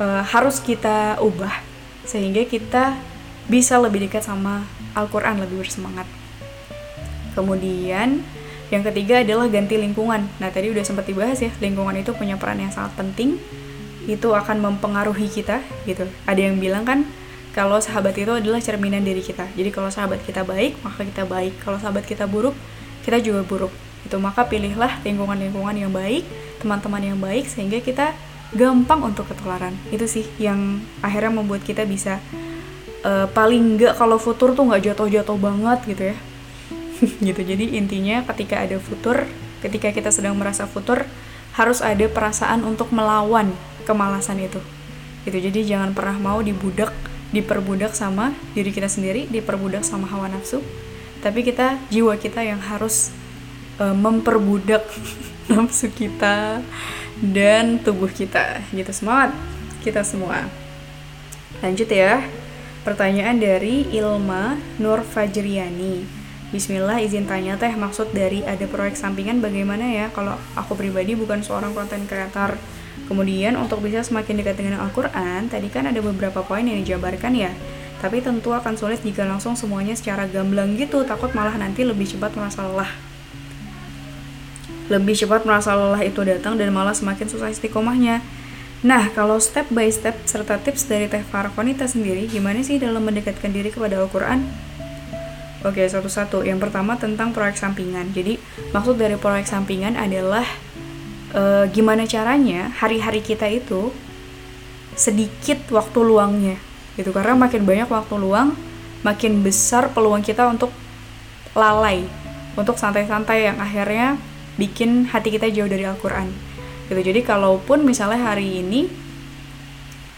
uh, 0.00 0.22
harus 0.24 0.62
kita 0.62 1.18
ubah 1.20 1.52
sehingga 2.06 2.46
kita 2.46 2.96
bisa 3.50 3.76
lebih 3.82 4.06
dekat 4.06 4.24
sama 4.24 4.64
Al-Quran 4.94 5.42
lebih 5.42 5.66
bersemangat. 5.66 6.06
Kemudian 7.34 8.22
yang 8.70 8.82
ketiga 8.86 9.22
adalah 9.22 9.50
ganti 9.50 9.74
lingkungan. 9.74 10.30
Nah 10.38 10.48
tadi 10.50 10.70
udah 10.70 10.86
sempat 10.86 11.06
dibahas 11.06 11.42
ya 11.42 11.50
lingkungan 11.58 11.98
itu 11.98 12.14
punya 12.14 12.38
peran 12.38 12.62
yang 12.62 12.70
sangat 12.70 12.94
penting. 12.94 13.38
Itu 14.06 14.34
akan 14.34 14.62
mempengaruhi 14.62 15.26
kita 15.30 15.62
gitu. 15.86 16.06
Ada 16.26 16.50
yang 16.50 16.62
bilang 16.62 16.86
kan 16.86 17.06
kalau 17.60 17.76
sahabat 17.76 18.16
itu 18.16 18.32
adalah 18.32 18.56
cerminan 18.56 19.04
diri 19.04 19.20
kita. 19.20 19.44
Jadi 19.52 19.68
kalau 19.68 19.92
sahabat 19.92 20.24
kita 20.24 20.48
baik, 20.48 20.80
maka 20.80 21.04
kita 21.04 21.28
baik. 21.28 21.60
Kalau 21.60 21.76
sahabat 21.76 22.08
kita 22.08 22.24
buruk, 22.24 22.56
kita 23.04 23.20
juga 23.20 23.44
buruk. 23.44 23.68
Itu 24.00 24.16
maka 24.16 24.48
pilihlah 24.48 25.04
lingkungan-lingkungan 25.04 25.76
yang 25.76 25.92
baik, 25.92 26.24
teman-teman 26.64 27.12
yang 27.12 27.20
baik 27.20 27.44
sehingga 27.44 27.84
kita 27.84 28.16
gampang 28.56 29.04
untuk 29.04 29.28
ketularan. 29.28 29.76
Itu 29.92 30.08
sih 30.08 30.24
yang 30.40 30.80
akhirnya 31.04 31.36
membuat 31.36 31.60
kita 31.60 31.84
bisa 31.84 32.16
uh, 33.04 33.28
paling 33.28 33.76
nggak 33.76 34.00
kalau 34.00 34.16
futur 34.16 34.56
tuh 34.56 34.64
nggak 34.64 34.96
jatuh-jatuh 34.96 35.36
banget 35.36 35.78
gitu 35.84 36.02
ya 36.12 36.16
gitu 37.28 37.40
jadi 37.44 37.64
intinya 37.76 38.24
ketika 38.32 38.60
ada 38.60 38.76
futur 38.80 39.24
ketika 39.60 39.92
kita 39.92 40.12
sedang 40.12 40.36
merasa 40.36 40.68
futur 40.68 41.04
harus 41.56 41.80
ada 41.80 42.04
perasaan 42.08 42.64
untuk 42.64 42.92
melawan 42.92 43.52
kemalasan 43.88 44.40
itu 44.40 44.60
gitu 45.24 45.36
jadi 45.40 45.76
jangan 45.76 45.96
pernah 45.96 46.16
mau 46.20 46.40
dibudak 46.40 46.92
diperbudak 47.30 47.94
sama 47.94 48.34
diri 48.54 48.74
kita 48.74 48.90
sendiri 48.90 49.26
diperbudak 49.30 49.86
sama 49.86 50.06
hawa 50.10 50.30
nafsu. 50.30 50.62
Tapi 51.20 51.44
kita 51.44 51.76
jiwa 51.92 52.16
kita 52.16 52.40
yang 52.42 52.58
harus 52.58 53.12
uh, 53.78 53.94
memperbudak 53.94 54.86
nafsu 55.52 55.90
kita 55.90 56.64
dan 57.20 57.78
tubuh 57.82 58.08
kita. 58.08 58.64
Gitu 58.74 58.90
semangat 58.90 59.34
kita 59.82 60.02
semua. 60.02 60.48
Lanjut 61.62 61.88
ya. 61.88 62.24
Pertanyaan 62.80 63.36
dari 63.36 63.84
Ilma 63.92 64.56
Nur 64.80 65.04
Fajriani 65.04 66.20
Bismillah 66.50 66.98
izin 66.98 67.30
tanya 67.30 67.54
teh 67.54 67.70
maksud 67.70 68.10
dari 68.10 68.42
ada 68.42 68.66
proyek 68.66 68.98
sampingan 68.98 69.38
bagaimana 69.38 69.86
ya? 69.86 70.10
Kalau 70.10 70.34
aku 70.58 70.74
pribadi 70.74 71.14
bukan 71.14 71.46
seorang 71.46 71.70
konten 71.70 72.10
kreator 72.10 72.58
kemudian 73.06 73.56
untuk 73.56 73.80
bisa 73.80 74.02
semakin 74.02 74.42
dekat 74.42 74.58
dengan 74.60 74.82
Al-Quran 74.82 75.48
tadi 75.48 75.68
kan 75.70 75.86
ada 75.86 76.00
beberapa 76.02 76.42
poin 76.44 76.66
yang 76.66 76.80
dijabarkan 76.82 77.32
ya 77.36 77.52
tapi 78.00 78.24
tentu 78.24 78.56
akan 78.56 78.74
sulit 78.80 79.00
jika 79.04 79.28
langsung 79.28 79.54
semuanya 79.54 79.92
secara 79.92 80.24
gamblang 80.28 80.76
gitu 80.76 81.04
takut 81.04 81.32
malah 81.36 81.54
nanti 81.56 81.84
lebih 81.84 82.08
cepat 82.08 82.32
merasa 82.32 82.64
lelah 82.64 82.90
lebih 84.90 85.14
cepat 85.14 85.46
merasa 85.46 85.76
lelah 85.76 86.02
itu 86.02 86.20
datang 86.26 86.58
dan 86.58 86.74
malah 86.74 86.96
semakin 86.96 87.28
susah 87.30 87.52
istiqomahnya 87.52 88.24
Nah, 88.80 89.12
kalau 89.12 89.36
step 89.36 89.68
by 89.68 89.92
step 89.92 90.16
serta 90.24 90.56
tips 90.56 90.88
dari 90.88 91.04
Teh 91.04 91.20
Farkonita 91.20 91.84
sendiri, 91.84 92.24
gimana 92.24 92.64
sih 92.64 92.80
dalam 92.80 93.04
mendekatkan 93.04 93.52
diri 93.52 93.68
kepada 93.68 94.00
Al-Quran? 94.00 94.40
Oke, 95.60 95.84
satu-satu. 95.84 96.40
Yang 96.48 96.64
pertama 96.64 96.96
tentang 96.96 97.36
proyek 97.36 97.60
sampingan. 97.60 98.08
Jadi, 98.16 98.40
maksud 98.72 98.96
dari 98.96 99.20
proyek 99.20 99.44
sampingan 99.44 100.00
adalah 100.00 100.48
e, 101.34 101.42
gimana 101.70 102.06
caranya 102.06 102.70
hari-hari 102.78 103.22
kita 103.22 103.46
itu 103.46 103.94
sedikit 104.98 105.58
waktu 105.72 105.98
luangnya. 106.02 106.56
Gitu. 106.98 107.10
Karena 107.14 107.38
makin 107.38 107.62
banyak 107.64 107.88
waktu 107.88 108.14
luang, 108.18 108.54
makin 109.00 109.40
besar 109.40 109.90
peluang 109.94 110.20
kita 110.20 110.50
untuk 110.50 110.70
lalai, 111.56 112.04
untuk 112.54 112.76
santai-santai 112.76 113.48
yang 113.50 113.58
akhirnya 113.58 114.20
bikin 114.60 115.08
hati 115.08 115.32
kita 115.32 115.48
jauh 115.48 115.70
dari 115.70 115.86
Al-Quran. 115.86 116.28
Gitu. 116.90 117.00
Jadi, 117.00 117.20
kalaupun 117.22 117.86
misalnya 117.86 118.34
hari 118.34 118.60
ini 118.60 118.90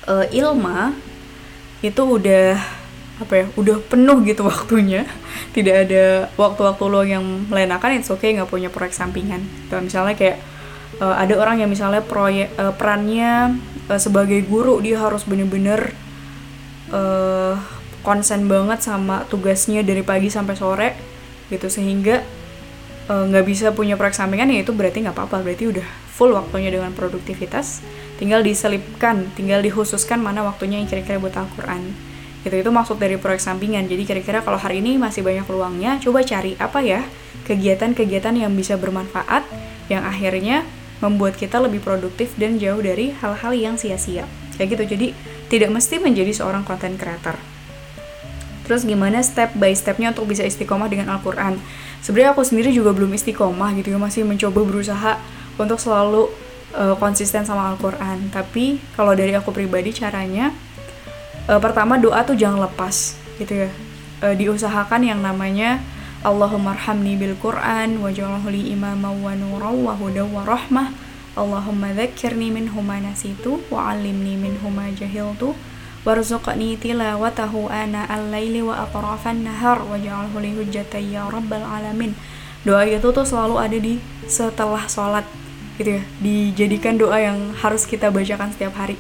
e, 0.09 0.15
Ilma 0.35 0.97
itu 1.83 2.03
udah 2.03 2.59
apa 3.23 3.35
ya 3.39 3.47
udah 3.55 3.77
penuh 3.87 4.19
gitu 4.27 4.43
waktunya 4.51 5.07
tidak 5.55 5.87
ada 5.87 6.33
waktu-waktu 6.35 6.85
luang 6.91 7.09
yang 7.11 7.25
melenakan 7.47 8.03
itu 8.03 8.15
oke 8.15 8.23
okay, 8.23 8.35
nggak 8.35 8.51
punya 8.51 8.69
proyek 8.73 8.95
sampingan 8.95 9.47
kalau 9.71 9.87
misalnya 9.87 10.15
kayak 10.19 10.43
uh, 11.01 11.17
ada 11.17 11.39
orang 11.39 11.63
yang 11.63 11.71
misalnya 11.71 12.05
proyek 12.05 12.53
uh, 12.59 12.75
perannya 12.75 13.57
uh, 13.89 14.01
sebagai 14.01 14.43
guru 14.45 14.83
dia 14.83 15.01
harus 15.01 15.25
bener-bener 15.25 15.95
uh, 16.93 17.57
konsen 18.03 18.51
banget 18.51 18.83
sama 18.83 19.25
tugasnya 19.31 19.87
dari 19.87 20.03
pagi 20.03 20.29
sampai 20.29 20.55
sore 20.59 20.91
gitu. 21.49 21.71
Sehingga 21.71 22.21
nggak 23.09 23.45
uh, 23.45 23.49
bisa 23.49 23.71
punya 23.73 23.99
proyek 23.99 24.15
sampingan 24.15 24.51
ya 24.51 24.67
itu 24.67 24.75
berarti 24.75 25.07
nggak 25.07 25.17
apa-apa. 25.17 25.41
Berarti 25.41 25.65
udah 25.71 25.87
full 26.13 26.35
waktunya 26.37 26.69
dengan 26.69 26.93
produktivitas. 26.93 27.81
Tinggal 28.21 28.45
diselipkan 28.45 29.31
tinggal 29.35 29.65
dikhususkan 29.65 30.21
mana 30.21 30.45
waktunya 30.45 30.79
yang 30.79 30.91
kira-kira 30.91 31.19
buat 31.19 31.35
Al-Quran. 31.35 32.13
Gitu 32.43 32.59
itu 32.59 32.71
maksud 32.75 32.99
dari 32.99 33.19
proyek 33.19 33.39
sampingan. 33.39 33.87
Jadi 33.87 34.03
kira-kira 34.03 34.43
kalau 34.43 34.59
hari 34.59 34.83
ini 34.83 34.99
masih 34.99 35.23
banyak 35.23 35.47
peluangnya 35.47 35.99
coba 36.03 36.27
cari 36.27 36.59
apa 36.59 36.83
ya 36.83 37.03
kegiatan-kegiatan 37.43 38.39
yang 38.39 38.55
bisa 38.55 38.79
bermanfaat 38.79 39.43
yang 39.91 40.07
akhirnya 40.07 40.63
membuat 41.03 41.35
kita 41.35 41.59
lebih 41.59 41.83
produktif 41.83 42.39
dan 42.39 42.63
jauh 42.63 42.79
dari 42.79 43.11
hal-hal 43.19 43.53
yang 43.53 43.75
sia-sia. 43.75 44.25
Kayak 44.55 44.79
gitu. 44.79 44.85
Jadi 44.95 45.07
tidak 45.51 45.75
mesti 45.75 45.99
menjadi 45.99 46.31
seorang 46.31 46.63
content 46.63 46.95
creator. 46.95 47.35
Terus 48.63 48.87
gimana 48.87 49.21
step 49.27 49.59
by 49.59 49.75
stepnya 49.75 50.15
untuk 50.15 50.31
bisa 50.31 50.47
istiqomah 50.47 50.87
dengan 50.87 51.11
Al-Quran? 51.19 51.59
Sebenarnya 51.99 52.31
aku 52.33 52.47
sendiri 52.47 52.71
juga 52.71 52.95
belum 52.95 53.11
istiqomah 53.13 53.75
gitu 53.83 53.91
ya. 53.93 53.99
Masih 53.99 54.23
mencoba 54.23 54.63
berusaha 54.63 55.19
untuk 55.59 55.83
selalu 55.83 56.31
uh, 56.79 56.95
konsisten 56.97 57.43
sama 57.43 57.75
Al-Quran. 57.75 58.31
Tapi 58.31 58.79
kalau 58.95 59.13
dari 59.19 59.35
aku 59.35 59.51
pribadi 59.51 59.91
caranya 59.91 60.55
uh, 61.51 61.59
pertama 61.59 61.99
doa 61.99 62.23
tuh 62.23 62.39
jangan 62.39 62.63
lepas 62.71 63.19
gitu 63.43 63.67
ya. 63.67 63.71
Uh, 64.23 64.39
diusahakan 64.39 65.03
yang 65.03 65.19
namanya 65.19 65.83
Allahumma 66.23 66.79
arhamni 66.79 67.19
bil 67.19 67.35
Qur'an 67.35 67.99
waj'alhu 67.99 68.47
li 68.55 68.71
imama 68.71 69.11
wa 69.11 69.35
nura 69.35 69.75
wa 69.75 69.99
huda 69.99 70.23
wa 70.23 70.47
rahmah. 70.47 70.95
Allahumma 71.35 71.91
dzakkirni 71.91 72.55
min 72.55 72.71
huma 72.71 73.03
nasitu 73.03 73.59
wa 73.67 73.91
'allimni 73.91 74.39
min 74.39 74.55
huma 74.63 74.95
jahiltu. 74.95 75.59
Warzuqni 76.07 76.79
tilawatahu 76.79 77.67
ana 77.67 78.07
al-laili 78.07 78.63
wa 78.63 78.87
atrafan 78.87 79.43
nahar 79.43 79.83
waj'alhu 79.83 80.39
li 80.39 80.55
hujjatan 80.55 81.11
ya 81.11 81.27
rabbal 81.27 81.67
alamin. 81.67 82.15
Doa 82.63 82.87
itu 82.87 83.11
tuh 83.11 83.27
selalu 83.27 83.59
ada 83.59 83.79
di 83.83 83.99
setelah 84.31 84.87
sholat 84.87 85.27
gitu 85.75 85.99
ya. 85.99 86.03
Dijadikan 86.23 87.03
doa 87.03 87.19
yang 87.19 87.51
harus 87.59 87.83
kita 87.83 88.15
bacakan 88.15 88.55
setiap 88.55 88.79
hari 88.79 88.95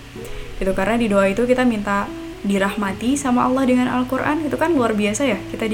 gitu. 0.58 0.74
Karena 0.74 0.98
di 0.98 1.06
doa 1.06 1.30
itu 1.30 1.46
kita 1.46 1.62
minta 1.62 2.10
dirahmati 2.42 3.14
sama 3.14 3.46
Allah 3.46 3.62
dengan 3.62 3.86
Al-Quran 3.86 4.50
itu 4.50 4.58
kan 4.58 4.74
luar 4.74 4.98
biasa 4.98 5.22
ya 5.22 5.38
kita 5.54 5.70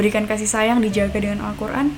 diberikan 0.00 0.24
kasih 0.24 0.48
sayang 0.48 0.80
dijaga 0.80 1.20
dengan 1.20 1.44
Al-Quran 1.44 1.92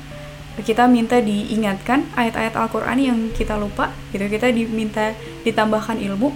kita 0.59 0.91
minta 0.91 1.23
diingatkan 1.23 2.11
ayat-ayat 2.13 2.53
Al-Quran 2.59 2.99
yang 2.99 3.19
kita 3.33 3.57
lupa 3.57 3.89
gitu. 4.13 4.29
Kita 4.29 4.53
diminta 4.53 5.17
ditambahkan 5.49 5.97
ilmu 5.97 6.29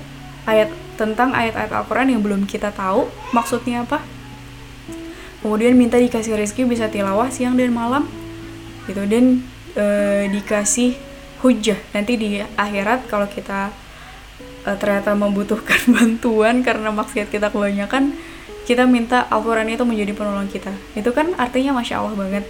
ayat 0.49 0.73
tentang 0.97 1.37
ayat-ayat 1.37 1.69
Al-Quran 1.69 2.17
yang 2.17 2.23
belum 2.25 2.49
kita 2.49 2.73
tahu 2.73 3.13
maksudnya 3.37 3.85
apa. 3.85 4.01
Kemudian 5.45 5.77
minta 5.77 6.01
dikasih 6.01 6.33
rezeki 6.33 6.65
bisa 6.65 6.89
tilawah 6.89 7.29
siang 7.29 7.61
dan 7.61 7.77
malam 7.77 8.09
gitu. 8.89 9.05
Dan 9.05 9.45
e, 9.77 9.85
dikasih 10.33 10.97
hujah 11.45 11.77
nanti 11.93 12.17
di 12.17 12.41
akhirat 12.41 13.13
kalau 13.13 13.29
kita 13.29 13.69
uh, 14.65 14.77
ternyata 14.81 15.13
membutuhkan 15.13 15.79
bantuan 15.95 16.65
karena 16.65 16.89
maksiat 16.89 17.29
kita 17.29 17.53
kebanyakan 17.53 18.17
kita 18.67 18.83
minta 18.85 19.31
Al-Quran 19.31 19.71
itu 19.71 19.87
menjadi 19.87 20.13
penolong 20.13 20.51
kita. 20.51 20.75
Itu 20.99 21.15
kan 21.15 21.39
artinya 21.39 21.79
Masya 21.79 22.03
Allah 22.03 22.19
banget. 22.19 22.45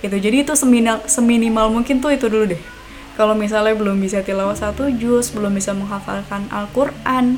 Gitu. 0.00 0.16
Jadi 0.16 0.36
itu 0.48 0.52
seminimal, 0.56 1.04
seminimal 1.04 1.66
mungkin 1.68 2.00
tuh 2.00 2.16
itu 2.16 2.26
dulu 2.32 2.56
deh. 2.56 2.62
Kalau 3.20 3.36
misalnya 3.36 3.76
belum 3.76 4.00
bisa 4.00 4.24
tilawah 4.24 4.56
satu 4.56 4.88
juz 4.94 5.34
belum 5.34 5.52
bisa 5.52 5.74
menghafalkan 5.74 6.46
Al-Quran 6.48 7.36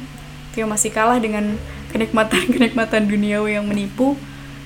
itu 0.53 0.67
masih 0.69 0.93
kalah 0.93 1.17
dengan 1.17 1.57
kenikmatan-kenikmatan 1.91 3.07
duniawi 3.11 3.57
yang 3.57 3.65
menipu 3.65 4.15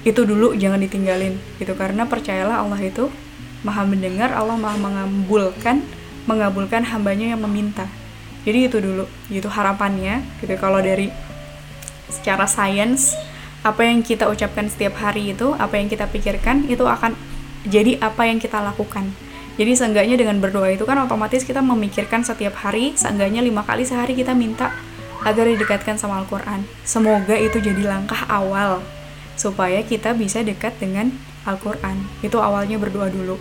itu 0.04 0.20
dulu 0.28 0.52
jangan 0.52 0.84
ditinggalin. 0.84 1.40
Gitu. 1.56 1.72
Karena 1.72 2.04
percayalah 2.04 2.60
Allah 2.60 2.80
itu 2.84 3.08
maha 3.64 3.88
mendengar 3.88 4.36
Allah 4.36 4.60
maha 4.60 4.76
mengabulkan 4.76 5.80
mengabulkan 6.28 6.84
hambanya 6.84 7.32
yang 7.32 7.40
meminta. 7.40 7.88
Jadi 8.44 8.68
itu 8.68 8.76
dulu. 8.76 9.08
Gitu 9.32 9.48
harapannya. 9.48 10.20
Gitu. 10.44 10.52
Kalau 10.60 10.84
dari 10.84 11.08
secara 12.12 12.44
sains 12.44 13.16
apa 13.64 13.80
yang 13.80 14.04
kita 14.04 14.28
ucapkan 14.28 14.68
setiap 14.68 15.00
hari 15.00 15.32
itu 15.32 15.56
apa 15.56 15.80
yang 15.80 15.88
kita 15.88 16.04
pikirkan 16.04 16.68
itu 16.68 16.84
akan 16.84 17.16
jadi 17.64 17.96
apa 18.04 18.28
yang 18.28 18.36
kita 18.36 18.60
lakukan. 18.60 19.08
Jadi 19.56 19.72
seenggaknya 19.72 20.20
dengan 20.20 20.36
berdoa 20.42 20.68
itu 20.68 20.84
kan 20.84 21.00
otomatis 21.00 21.48
kita 21.48 21.64
memikirkan 21.64 22.20
setiap 22.20 22.60
hari 22.60 22.92
seenggaknya 22.92 23.40
lima 23.40 23.64
kali 23.64 23.88
sehari 23.88 24.12
kita 24.12 24.36
minta 24.36 24.68
agar 25.24 25.48
didekatkan 25.48 25.96
sama 25.96 26.20
Al-Quran. 26.20 26.68
Semoga 26.84 27.32
itu 27.40 27.56
jadi 27.62 27.88
langkah 27.88 28.28
awal 28.28 28.84
supaya 29.40 29.80
kita 29.80 30.12
bisa 30.12 30.44
dekat 30.44 30.76
dengan 30.76 31.08
Al-Quran. 31.48 32.04
Itu 32.20 32.44
awalnya 32.44 32.76
berdoa 32.76 33.08
dulu. 33.08 33.40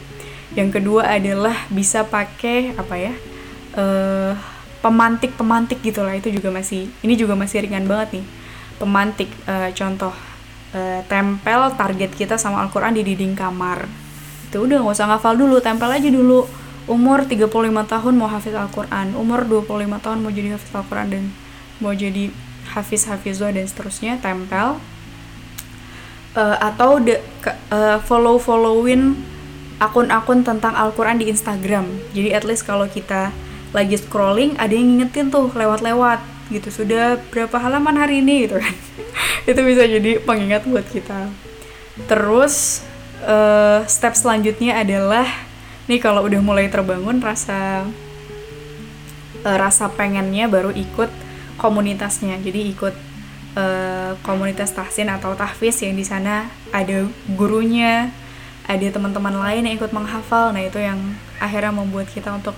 Yang 0.55 0.79
kedua 0.79 1.09
adalah 1.19 1.67
bisa 1.67 2.07
pakai 2.07 2.77
apa 2.79 2.95
ya 2.95 3.13
uh, 3.75 4.37
pemantik-pemantik 4.79 5.81
gitu 5.83 6.05
lah 6.05 6.15
itu 6.15 6.29
juga 6.31 6.53
masih 6.53 6.87
ini 7.01 7.17
juga 7.17 7.33
masih 7.33 7.65
ringan 7.65 7.89
banget 7.89 8.21
nih 8.21 8.25
pemantik 8.77 9.29
uh, 9.45 9.69
contoh 9.73 10.13
uh, 10.73 11.01
tempel 11.05 11.61
target 11.77 12.11
kita 12.13 12.35
sama 12.35 12.65
Al-Quran 12.65 12.97
di 12.97 13.03
dinding 13.05 13.37
kamar. 13.37 13.85
Itu 14.49 14.65
udah 14.65 14.81
nggak 14.81 14.95
usah 14.95 15.07
ngafal 15.09 15.37
dulu 15.37 15.61
tempel 15.63 15.89
aja 15.89 16.09
dulu. 16.09 16.45
Umur 16.83 17.23
35 17.23 17.47
tahun 17.87 18.13
mau 18.19 18.27
hafiz 18.27 18.51
Al-Quran 18.51 19.15
umur 19.15 19.47
25 19.47 20.03
tahun 20.03 20.17
mau 20.19 20.31
jadi 20.35 20.59
hafiz 20.59 20.71
Al-Quran 20.75 21.07
dan 21.07 21.23
mau 21.79 21.95
jadi 21.95 22.27
hafiz 22.75 23.07
hafizwa 23.07 23.55
dan 23.55 23.65
seterusnya 23.65 24.19
tempel. 24.19 24.81
Uh, 26.33 26.57
atau 26.57 26.97
de, 26.97 27.21
uh, 27.69 28.01
follow 28.01 28.41
followin 28.41 29.13
akun-akun 29.77 30.41
tentang 30.41 30.73
Al-Quran 30.73 31.21
di 31.21 31.29
Instagram. 31.29 31.85
Jadi 32.11 32.33
at 32.33 32.43
least 32.43 32.65
kalau 32.65 32.89
kita 32.89 33.29
lagi 33.73 33.97
scrolling 33.97 34.53
ada 34.61 34.73
yang 34.73 34.97
ngingetin 34.97 35.33
tuh 35.33 35.49
lewat-lewat 35.53 36.32
gitu 36.53 36.69
sudah 36.69 37.17
berapa 37.33 37.57
halaman 37.57 37.97
hari 37.97 38.21
ini? 38.21 38.45
Gitu 38.45 38.61
kan. 38.61 38.75
Itu 39.49 39.61
bisa 39.65 39.83
jadi 39.89 40.21
pengingat 40.21 40.69
buat 40.69 40.85
kita. 40.85 41.33
Terus 42.05 42.85
uh, 43.25 43.81
step 43.89 44.13
selanjutnya 44.13 44.77
adalah 44.77 45.25
nih 45.89 45.99
kalau 45.99 46.23
udah 46.23 46.39
mulai 46.39 46.71
terbangun 46.71 47.19
rasa 47.19 47.83
uh, 49.43 49.57
rasa 49.57 49.89
pengennya 49.91 50.45
baru 50.45 50.69
ikut 50.71 51.09
komunitasnya. 51.57 52.37
Jadi 52.39 52.71
ikut 52.71 52.95
uh, 53.57 54.15
komunitas 54.21 54.71
tahsin 54.71 55.09
atau 55.09 55.33
tahfiz 55.33 55.81
yang 55.81 55.97
di 55.97 56.05
sana 56.05 56.47
ada 56.69 57.09
gurunya 57.33 58.13
ada 58.63 58.87
teman-teman 58.87 59.35
lain 59.43 59.67
yang 59.67 59.75
ikut 59.75 59.91
menghafal. 59.91 60.55
Nah 60.55 60.63
itu 60.63 60.79
yang 60.79 61.01
akhirnya 61.41 61.73
membuat 61.73 62.07
kita 62.07 62.31
untuk 62.31 62.55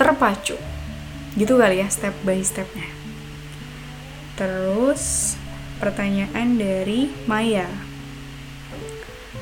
terpacu. 0.00 0.56
Gitu 1.34 1.52
kali 1.58 1.82
ya 1.82 1.90
step 1.90 2.14
by 2.22 2.38
stepnya 2.40 2.93
terus 4.34 5.34
pertanyaan 5.78 6.58
dari 6.58 7.10
Maya. 7.26 7.66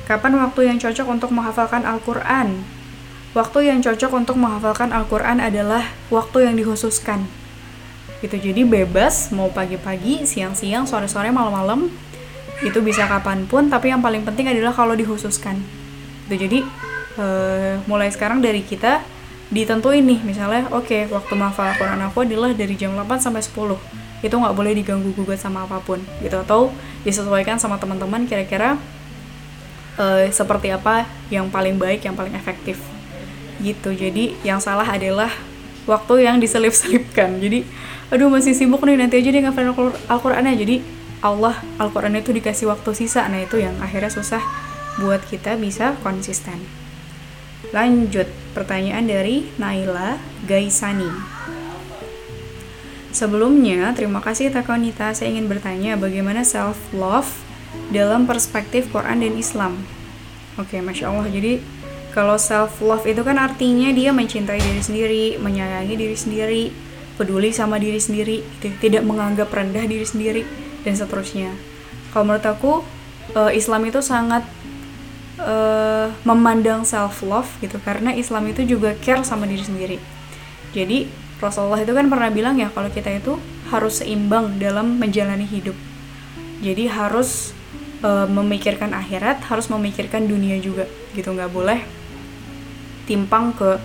Kapan 0.03 0.35
waktu 0.35 0.67
yang 0.67 0.77
cocok 0.83 1.07
untuk 1.07 1.29
menghafalkan 1.31 1.87
Al-Quran? 1.87 2.59
Waktu 3.33 3.71
yang 3.71 3.79
cocok 3.81 4.11
untuk 4.13 4.35
menghafalkan 4.37 4.93
Al-Quran 4.93 5.41
adalah 5.41 5.89
waktu 6.13 6.45
yang 6.45 6.53
dikhususkan. 6.59 7.25
Gitu, 8.21 8.35
jadi 8.37 8.61
bebas, 8.67 9.33
mau 9.33 9.49
pagi-pagi, 9.49 10.27
siang-siang, 10.27 10.85
sore-sore, 10.85 11.33
malam-malam, 11.33 11.89
itu 12.61 12.79
bisa 12.83 13.09
kapan 13.09 13.49
pun, 13.49 13.73
tapi 13.73 13.89
yang 13.89 14.05
paling 14.05 14.21
penting 14.21 14.51
adalah 14.51 14.75
kalau 14.75 14.93
dikhususkan. 14.93 15.59
Gitu, 16.27 16.45
jadi 16.45 16.59
uh, 17.17 17.81
mulai 17.89 18.13
sekarang 18.13 18.43
dari 18.43 18.61
kita 18.61 19.01
ditentuin 19.49 20.05
nih, 20.05 20.19
misalnya, 20.21 20.69
oke, 20.69 20.85
okay, 20.85 21.01
waktu 21.09 21.33
menghafal 21.33 21.73
Al-Quran 21.73 21.99
aku 22.05 22.27
adalah 22.27 22.51
dari 22.53 22.75
jam 22.77 22.93
8 22.93 23.17
sampai 23.17 23.41
10 23.41 24.02
itu 24.23 24.31
nggak 24.31 24.55
boleh 24.55 24.71
diganggu 24.71 25.11
gugat 25.11 25.43
sama 25.43 25.67
apa 25.67 25.83
pun 25.83 25.99
gitu. 26.23 26.39
Atau 26.39 26.71
disesuaikan 27.03 27.59
sama 27.59 27.75
teman-teman 27.77 28.23
kira-kira 28.23 28.79
uh, 29.99 30.25
seperti 30.31 30.71
apa 30.71 31.05
yang 31.27 31.51
paling 31.51 31.75
baik 31.75 32.07
yang 32.07 32.15
paling 32.15 32.33
efektif 32.33 32.79
gitu. 33.59 33.91
Jadi 33.91 34.33
yang 34.47 34.63
salah 34.63 34.87
adalah 34.87 35.29
waktu 35.85 36.25
yang 36.25 36.39
diselip-selipkan. 36.39 37.37
Jadi 37.43 37.67
aduh 38.09 38.31
masih 38.31 38.55
sibuk 38.55 38.81
nih 38.87 38.95
nanti 38.95 39.19
aja 39.19 39.29
dia 39.29 39.41
ngafalin 39.43 39.75
Al-Qur'annya. 40.07 40.55
Jadi 40.55 40.75
Allah 41.23 41.55
Al-Qur'an 41.79 42.15
itu 42.15 42.31
dikasih 42.31 42.71
waktu 42.71 42.95
sisa. 42.95 43.27
Nah 43.27 43.43
itu 43.43 43.59
yang 43.59 43.75
akhirnya 43.83 44.11
susah 44.11 44.41
buat 45.03 45.19
kita 45.27 45.59
bisa 45.59 45.97
konsisten. 46.05 46.63
Lanjut 47.73 48.29
pertanyaan 48.53 49.09
dari 49.09 49.49
Naila 49.57 50.21
Gaisani 50.45 51.32
Sebelumnya, 53.13 53.93
terima 53.93 54.25
kasih 54.25 54.49
Takonita. 54.49 55.13
Saya 55.13 55.29
ingin 55.29 55.45
bertanya 55.45 55.93
bagaimana 55.93 56.41
self-love 56.41 57.29
dalam 57.93 58.25
perspektif 58.25 58.89
Quran 58.89 59.21
dan 59.21 59.37
Islam. 59.37 59.77
Oke, 60.57 60.81
Masya 60.81 61.13
Allah. 61.13 61.29
Jadi, 61.29 61.61
kalau 62.13 62.37
self 62.37 62.77
love 62.81 63.05
itu 63.09 63.21
kan 63.25 63.41
artinya 63.41 63.89
dia 63.89 64.13
mencintai 64.13 64.61
diri 64.61 64.81
sendiri, 64.81 65.25
menyayangi 65.41 65.93
diri 65.97 66.17
sendiri, 66.17 66.63
peduli 67.17 67.49
sama 67.49 67.81
diri 67.81 67.97
sendiri, 67.97 68.41
tidak 68.81 69.01
menganggap 69.01 69.49
rendah 69.49 69.85
diri 69.85 70.05
sendiri 70.05 70.41
dan 70.85 70.93
seterusnya. 70.93 71.53
Kalau 72.13 72.29
menurut 72.29 72.45
aku 72.45 72.85
uh, 73.33 73.49
Islam 73.49 73.89
itu 73.89 74.01
sangat 74.05 74.45
uh, 75.41 76.13
memandang 76.21 76.85
self 76.85 77.25
love 77.25 77.49
gitu 77.61 77.81
karena 77.81 78.13
Islam 78.13 78.45
itu 78.49 78.61
juga 78.61 78.93
care 79.01 79.25
sama 79.25 79.49
diri 79.49 79.65
sendiri. 79.65 79.97
Jadi 80.73 81.09
Rasulullah 81.43 81.83
itu 81.83 81.91
kan 81.91 82.07
pernah 82.07 82.31
bilang 82.31 82.55
ya 82.55 82.71
kalau 82.71 82.87
kita 82.87 83.11
itu 83.11 83.35
harus 83.67 83.99
seimbang 83.99 84.55
dalam 84.55 84.95
menjalani 84.95 85.43
hidup. 85.43 85.75
Jadi 86.63 86.87
harus 86.87 87.51
uh, 87.99 88.23
memikirkan 88.31 88.95
akhirat, 88.95 89.43
harus 89.51 89.67
memikirkan 89.67 90.23
dunia 90.23 90.55
juga 90.63 90.87
gitu. 91.11 91.35
Nggak 91.35 91.51
boleh 91.51 91.79
timpang 93.03 93.51
ke 93.51 93.75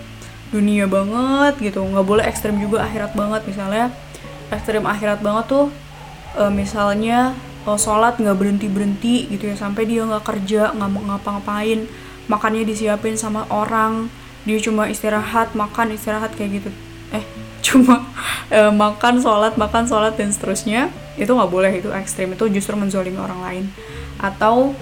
dunia 0.55 0.87
banget 0.87 1.59
gitu. 1.59 1.83
Nggak 1.83 2.05
boleh 2.07 2.23
ekstrim 2.23 2.55
juga 2.55 2.87
akhirat 2.87 3.11
banget. 3.19 3.43
Misalnya 3.43 3.91
ekstrim 4.47 4.87
akhirat 4.87 5.19
banget 5.19 5.51
tuh 5.51 5.65
uh, 6.39 6.47
misalnya 6.47 7.35
uh, 7.67 7.75
sholat 7.75 8.15
nggak 8.15 8.37
berhenti 8.39 8.67
berhenti 8.71 9.15
gitu 9.27 9.51
ya. 9.51 9.59
Sampai 9.59 9.83
dia 9.83 10.07
nggak 10.07 10.23
kerja 10.23 10.71
nggak 10.71 10.89
ngapa-ngapain. 11.03 11.83
Makannya 12.29 12.63
disiapin 12.63 13.17
sama 13.19 13.43
orang 13.51 14.07
dia 14.47 14.55
cuma 14.63 14.87
istirahat 14.87 15.51
makan 15.51 15.91
istirahat 15.97 16.31
kayak 16.37 16.63
gitu. 16.63 16.69
Eh 17.11 17.48
cuma 17.69 18.01
uh, 18.49 18.73
makan 18.73 19.21
sholat 19.21 19.53
makan 19.53 19.85
sholat 19.85 20.17
dan 20.17 20.33
seterusnya 20.33 20.89
itu 21.21 21.29
nggak 21.29 21.51
boleh. 21.51 21.71
Itu 21.77 21.93
ekstrim. 21.93 22.33
Itu 22.33 22.49
justru 22.49 22.73
menzolimi 22.73 23.21
orang 23.21 23.39
lain. 23.45 23.65
Atau 24.17 24.73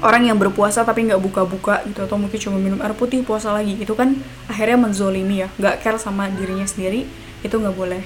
orang 0.00 0.22
yang 0.28 0.36
berpuasa 0.36 0.84
tapi 0.84 1.04
nggak 1.08 1.20
buka-buka 1.20 1.84
gitu 1.84 2.04
atau 2.08 2.16
mungkin 2.16 2.38
cuma 2.40 2.56
minum 2.56 2.80
air 2.84 2.92
putih 2.92 3.24
puasa 3.24 3.54
lagi. 3.54 3.80
Itu 3.80 3.96
kan 3.96 4.20
akhirnya 4.46 4.76
menzolimi 4.76 5.46
ya. 5.46 5.48
Nggak 5.56 5.80
care 5.80 5.98
sama 5.98 6.28
dirinya 6.28 6.68
sendiri. 6.68 7.08
Itu 7.40 7.56
nggak 7.56 7.76
boleh. 7.76 8.04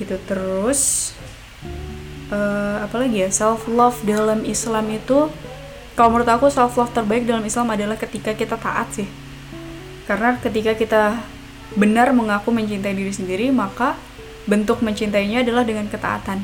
Gitu. 0.00 0.16
Terus 0.24 1.12
uh, 2.32 2.80
apa 2.80 2.96
lagi 2.96 3.22
ya? 3.22 3.28
Self 3.28 3.68
love 3.68 4.00
dalam 4.08 4.46
Islam 4.48 4.88
itu 4.88 5.28
kalau 5.92 6.08
menurut 6.08 6.30
aku 6.32 6.48
self 6.48 6.72
love 6.80 6.92
terbaik 6.96 7.28
dalam 7.28 7.44
Islam 7.44 7.68
adalah 7.68 8.00
ketika 8.00 8.32
kita 8.32 8.56
taat 8.56 8.88
sih. 8.96 9.08
Karena 10.08 10.34
ketika 10.40 10.72
kita 10.74 11.20
benar 11.78 12.12
mengaku 12.12 12.52
mencintai 12.52 12.92
diri 12.92 13.12
sendiri 13.12 13.48
maka 13.48 13.96
bentuk 14.44 14.82
mencintainya 14.82 15.46
adalah 15.46 15.62
dengan 15.62 15.86
ketaatan 15.88 16.42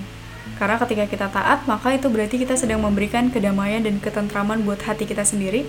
karena 0.58 0.74
ketika 0.82 1.04
kita 1.06 1.26
taat, 1.30 1.62
maka 1.70 1.94
itu 1.94 2.10
berarti 2.10 2.42
kita 2.42 2.58
sedang 2.58 2.82
memberikan 2.82 3.30
kedamaian 3.30 3.78
dan 3.78 4.02
ketentraman 4.02 4.66
buat 4.66 4.82
hati 4.82 5.06
kita 5.06 5.22
sendiri. 5.22 5.62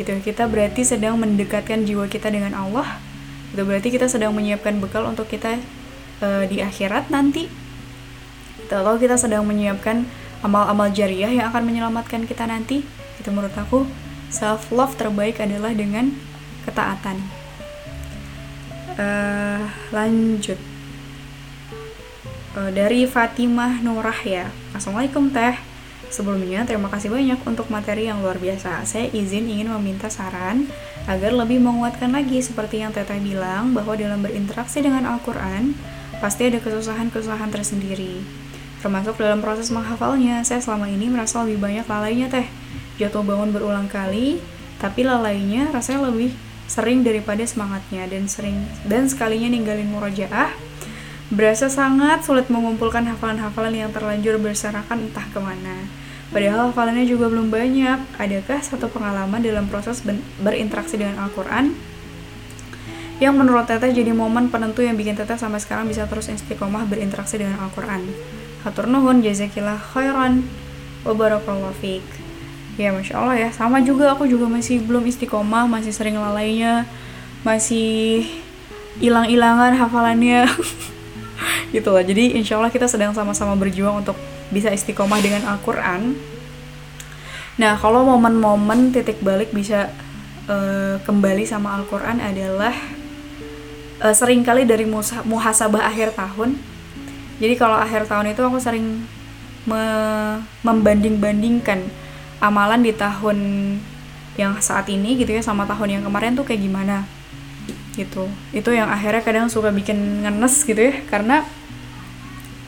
Gitu, 0.00 0.08
kita 0.24 0.48
berarti 0.48 0.88
sedang 0.88 1.20
mendekatkan 1.20 1.84
jiwa 1.84 2.08
kita 2.08 2.32
dengan 2.32 2.56
Allah. 2.56 2.96
Itu 3.52 3.68
berarti 3.68 3.92
kita 3.92 4.08
sedang 4.08 4.32
menyiapkan 4.32 4.80
bekal 4.80 5.04
untuk 5.04 5.28
kita 5.28 5.60
uh, 6.24 6.48
di 6.48 6.64
akhirat 6.64 7.12
nanti. 7.12 7.52
Gitu, 8.56 8.72
atau 8.72 8.96
kita 8.96 9.20
sedang 9.20 9.44
menyiapkan 9.44 10.08
amal-amal 10.40 10.88
jariah 10.88 11.28
yang 11.28 11.52
akan 11.52 11.68
menyelamatkan 11.68 12.24
kita 12.24 12.48
nanti. 12.48 12.80
Itu 13.20 13.28
menurut 13.36 13.52
aku 13.52 13.84
self 14.32 14.72
love 14.72 14.96
terbaik 14.96 15.44
adalah 15.44 15.76
dengan 15.76 16.16
ketaatan. 16.64 17.39
Uh, 18.98 19.70
lanjut 19.94 20.58
uh, 22.58 22.70
dari 22.74 23.06
Fatimah 23.06 23.78
Nurah 23.82 24.20
ya. 24.26 24.46
Assalamualaikum 24.74 25.30
Teh. 25.30 25.54
Sebelumnya, 26.10 26.66
terima 26.66 26.90
kasih 26.90 27.06
banyak 27.06 27.38
untuk 27.46 27.70
materi 27.70 28.10
yang 28.10 28.18
luar 28.18 28.34
biasa. 28.34 28.82
Saya 28.82 29.06
izin 29.14 29.46
ingin 29.46 29.70
meminta 29.78 30.10
saran 30.10 30.66
agar 31.06 31.30
lebih 31.30 31.62
menguatkan 31.62 32.10
lagi 32.10 32.42
seperti 32.42 32.82
yang 32.82 32.90
Teteh 32.90 33.22
bilang 33.22 33.70
bahwa 33.78 33.94
dalam 33.94 34.18
berinteraksi 34.18 34.82
dengan 34.82 35.06
Al-Quran, 35.06 35.78
pasti 36.18 36.50
ada 36.50 36.58
kesusahan-kesusahan 36.58 37.54
tersendiri. 37.54 38.26
Termasuk 38.82 39.22
dalam 39.22 39.38
proses 39.38 39.70
menghafalnya, 39.70 40.42
saya 40.42 40.58
selama 40.58 40.90
ini 40.90 41.06
merasa 41.06 41.46
lebih 41.46 41.62
banyak 41.62 41.86
lalainya 41.86 42.26
Teh. 42.26 42.50
Jatuh 42.98 43.22
bangun 43.22 43.54
berulang 43.54 43.86
kali, 43.86 44.42
tapi 44.82 45.06
lalainya 45.06 45.70
rasanya 45.70 46.10
lebih 46.10 46.34
sering 46.70 47.02
daripada 47.02 47.42
semangatnya 47.42 48.06
dan 48.06 48.30
sering 48.30 48.62
dan 48.86 49.10
sekalinya 49.10 49.50
ninggalin 49.50 49.90
murojaah 49.90 50.54
Berasa 51.30 51.70
sangat 51.70 52.26
sulit 52.26 52.50
mengumpulkan 52.50 53.06
hafalan-hafalan 53.06 53.70
yang 53.70 53.94
terlanjur 53.94 54.34
berserakan 54.42 55.06
entah 55.06 55.22
ke 55.30 55.38
mana. 55.38 55.86
Padahal 56.34 56.74
hafalannya 56.74 57.06
juga 57.06 57.30
belum 57.30 57.54
banyak. 57.54 58.18
Adakah 58.18 58.58
satu 58.58 58.90
pengalaman 58.90 59.38
dalam 59.38 59.70
proses 59.70 60.02
berinteraksi 60.42 60.98
dengan 60.98 61.22
Al-Quran 61.22 61.70
yang 63.22 63.38
menurut 63.38 63.70
Teteh 63.70 63.94
jadi 63.94 64.10
momen 64.10 64.50
penentu 64.50 64.82
yang 64.82 64.98
bikin 64.98 65.14
Teteh 65.14 65.38
sampai 65.38 65.62
sekarang 65.62 65.86
bisa 65.86 66.02
terus 66.10 66.26
istiqomah 66.26 66.90
berinteraksi 66.90 67.38
dengan 67.38 67.62
Al-Quran? 67.62 68.10
Hatur 68.66 68.90
nuhun, 68.90 69.22
jazakillah 69.22 69.78
khairan, 69.78 70.42
wabarakallahu 71.06 71.78
fiqh. 71.78 72.29
Ya 72.80 72.96
Masya 72.96 73.20
Allah 73.20 73.36
ya, 73.36 73.50
sama 73.52 73.84
juga 73.84 74.16
aku 74.16 74.24
juga 74.24 74.48
masih 74.48 74.80
belum 74.80 75.04
istiqomah, 75.04 75.68
masih 75.68 75.92
sering 75.92 76.16
lalainya, 76.16 76.88
masih 77.44 78.24
hilang-hilangan 78.96 79.76
hafalannya. 79.76 80.48
gitu 81.74 81.94
lah 81.94 82.02
jadi 82.02 82.34
insya 82.34 82.58
Allah 82.58 82.72
kita 82.72 82.90
sedang 82.90 83.14
sama-sama 83.14 83.54
berjuang 83.54 84.02
untuk 84.02 84.18
bisa 84.50 84.72
istiqomah 84.72 85.22
dengan 85.22 85.46
Al-Quran. 85.46 86.18
Nah 87.60 87.76
kalau 87.78 88.02
momen-momen 88.08 88.90
titik 88.90 89.22
balik 89.22 89.54
bisa 89.54 89.92
uh, 90.50 90.98
kembali 91.06 91.46
sama 91.46 91.78
Al-Quran 91.78 92.18
adalah 92.18 92.74
uh, 94.02 94.14
sering 94.16 94.42
kali 94.42 94.66
dari 94.66 94.88
muhasabah 95.28 95.86
akhir 95.86 96.18
tahun. 96.18 96.58
Jadi 97.40 97.54
kalau 97.56 97.78
akhir 97.78 98.08
tahun 98.10 98.34
itu 98.34 98.42
aku 98.42 98.58
sering 98.60 99.04
me 99.68 99.82
membanding-bandingkan 100.64 101.84
amalan 102.40 102.80
di 102.80 102.92
tahun 102.96 103.38
yang 104.36 104.56
saat 104.64 104.88
ini 104.88 105.20
gitu 105.20 105.36
ya 105.36 105.42
sama 105.44 105.68
tahun 105.68 106.00
yang 106.00 106.02
kemarin 106.08 106.32
tuh 106.32 106.48
kayak 106.48 106.64
gimana 106.64 107.04
gitu 107.94 108.30
itu 108.56 108.70
yang 108.72 108.88
akhirnya 108.88 109.20
kadang 109.20 109.46
suka 109.52 109.68
bikin 109.68 110.24
ngenes 110.24 110.64
gitu 110.64 110.80
ya 110.80 110.94
karena 111.12 111.44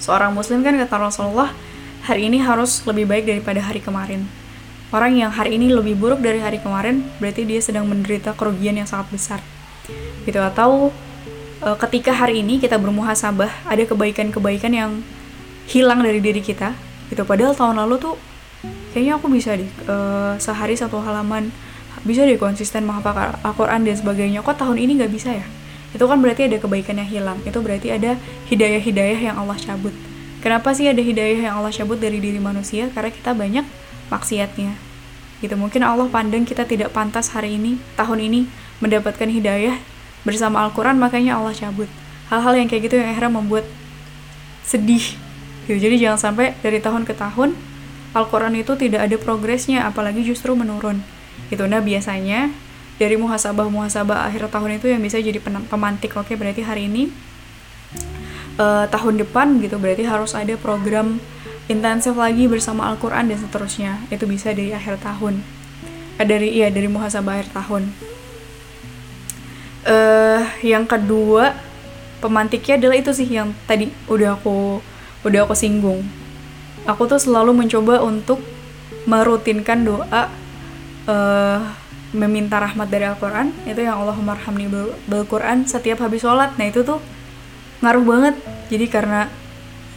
seorang 0.02 0.34
muslim 0.34 0.60
kan 0.60 0.76
kata 0.76 0.96
Rasulullah 0.98 1.54
hari 2.02 2.26
ini 2.26 2.42
harus 2.42 2.82
lebih 2.82 3.06
baik 3.06 3.24
daripada 3.30 3.62
hari 3.62 3.78
kemarin. 3.78 4.26
Orang 4.92 5.16
yang 5.16 5.32
hari 5.32 5.56
ini 5.56 5.72
lebih 5.72 5.96
buruk 5.96 6.20
dari 6.20 6.42
hari 6.42 6.60
kemarin, 6.60 7.00
berarti 7.16 7.48
dia 7.48 7.62
sedang 7.64 7.88
menderita 7.88 8.36
kerugian 8.36 8.76
yang 8.76 8.84
sangat 8.84 9.08
besar. 9.08 9.40
Gitu 10.28 10.36
atau 10.36 10.92
e, 11.64 11.68
ketika 11.80 12.12
hari 12.12 12.44
ini 12.44 12.60
kita 12.60 12.76
bermuhasabah, 12.76 13.48
ada 13.64 13.82
kebaikan-kebaikan 13.88 14.72
yang 14.74 14.90
hilang 15.64 16.04
dari 16.04 16.20
diri 16.20 16.44
kita. 16.44 16.76
Gitu 17.08 17.24
padahal 17.24 17.56
tahun 17.56 17.80
lalu 17.86 18.04
tuh 18.04 18.14
kayaknya 18.94 19.18
aku 19.18 19.26
bisa 19.32 19.56
deh 19.56 19.68
e, 19.68 19.96
sehari 20.38 20.78
satu 20.78 21.02
halaman. 21.02 21.50
Bisa 22.02 22.26
deh 22.26 22.34
konsisten 22.34 22.82
menghafal 22.82 23.38
Al-Quran 23.46 23.86
dan 23.86 23.94
sebagainya. 23.94 24.42
Kok 24.42 24.58
tahun 24.58 24.78
ini 24.78 24.98
nggak 24.98 25.12
bisa 25.12 25.30
ya? 25.38 25.46
Itu 25.94 26.08
kan 26.08 26.18
berarti 26.18 26.50
ada 26.50 26.58
kebaikan 26.58 26.98
yang 26.98 27.06
hilang. 27.06 27.38
Itu 27.46 27.62
berarti 27.62 27.94
ada 27.94 28.18
hidayah-hidayah 28.50 29.20
yang 29.30 29.36
Allah 29.38 29.54
cabut. 29.60 29.94
Kenapa 30.42 30.74
sih 30.74 30.90
ada 30.90 30.98
hidayah 30.98 31.38
yang 31.38 31.54
Allah 31.62 31.70
cabut 31.70 32.02
dari 32.02 32.18
diri 32.18 32.42
manusia? 32.42 32.90
Karena 32.90 33.14
kita 33.14 33.30
banyak 33.36 33.62
maksiatnya. 34.10 34.74
Gitu. 35.38 35.54
Mungkin 35.54 35.82
Allah 35.86 36.10
pandang 36.10 36.42
kita 36.42 36.66
tidak 36.66 36.90
pantas 36.90 37.30
hari 37.30 37.54
ini 37.54 37.78
tahun 37.94 38.18
ini 38.18 38.40
mendapatkan 38.82 39.30
hidayah 39.30 39.78
bersama 40.26 40.62
Al-Quran 40.66 40.98
makanya 40.98 41.38
Allah 41.38 41.54
cabut. 41.54 41.86
Hal-hal 42.26 42.58
yang 42.58 42.66
kayak 42.66 42.90
gitu 42.90 42.98
yang 42.98 43.14
akhirnya 43.14 43.30
membuat 43.30 43.66
sedih. 44.66 45.14
Gitu. 45.70 45.78
Jadi 45.78 45.94
jangan 46.02 46.18
sampai 46.18 46.58
dari 46.58 46.82
tahun 46.82 47.06
ke 47.06 47.14
tahun 47.14 47.54
Al-Quran 48.12 48.52
itu 48.60 48.76
tidak 48.76 49.08
ada 49.08 49.16
progresnya 49.16 49.88
apalagi 49.88 50.20
justru 50.20 50.52
menurun. 50.52 51.00
Gitu. 51.48 51.64
Nah 51.64 51.80
biasanya 51.80 52.52
dari 53.00 53.16
muhasabah 53.16 53.66
muhasabah 53.72 54.28
akhir 54.28 54.52
tahun 54.52 54.78
itu 54.78 54.92
yang 54.92 55.00
bisa 55.00 55.16
jadi 55.18 55.40
pemantik 55.42 56.12
oke 56.14 56.30
berarti 56.36 56.62
hari 56.62 56.86
ini 56.86 57.08
uh, 58.60 58.84
tahun 58.86 59.24
depan 59.24 59.58
gitu 59.64 59.80
berarti 59.80 60.04
harus 60.04 60.36
ada 60.36 60.54
program 60.60 61.18
intensif 61.72 62.12
lagi 62.14 62.46
bersama 62.46 62.92
Al-Quran 62.92 63.32
dan 63.32 63.38
seterusnya. 63.40 63.92
Itu 64.12 64.28
bisa 64.28 64.52
dari 64.52 64.76
akhir 64.76 65.00
tahun. 65.00 65.40
Eh, 66.20 66.26
dari 66.28 66.52
iya 66.52 66.68
dari 66.68 66.86
muhasabah 66.86 67.40
akhir 67.40 67.48
tahun. 67.56 67.82
Uh, 69.82 70.46
yang 70.62 70.86
kedua 70.86 71.58
pemantiknya 72.22 72.78
adalah 72.78 72.96
itu 73.02 73.10
sih 73.10 73.26
yang 73.26 73.50
tadi 73.66 73.90
udah 74.06 74.38
aku 74.38 74.78
udah 75.26 75.42
aku 75.42 75.58
singgung 75.58 76.06
aku 76.86 77.06
tuh 77.06 77.20
selalu 77.20 77.54
mencoba 77.54 78.02
untuk 78.02 78.42
merutinkan 79.06 79.82
doa 79.82 80.30
uh, 81.06 81.60
meminta 82.12 82.60
rahmat 82.60 82.88
dari 82.92 83.08
Al-Quran. 83.08 83.50
Itu 83.64 83.82
yang 83.82 84.04
Allah 84.04 84.16
marhamni 84.18 84.68
bil 84.68 85.24
Quran 85.26 85.64
setiap 85.64 86.04
habis 86.04 86.22
sholat. 86.22 86.54
Nah 86.60 86.68
itu 86.68 86.84
tuh 86.84 87.00
ngaruh 87.80 88.04
banget. 88.04 88.34
Jadi 88.68 88.86
karena 88.86 89.26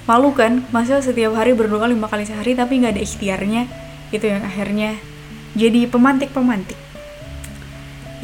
malu 0.10 0.32
kan 0.34 0.62
masa 0.69 1.02
setiap 1.02 1.34
hari 1.34 1.58
berdoa 1.58 1.89
lima 1.89 2.06
kali 2.06 2.26
sehari 2.26 2.58
tapi 2.58 2.82
nggak 2.82 2.98
ada 2.98 3.04
ikhtiarnya. 3.04 3.63
Itu 4.13 4.26
yang 4.26 4.45
akhirnya 4.45 4.98
jadi 5.56 5.88
pemantik 5.88 6.32
pemantik 6.32 6.78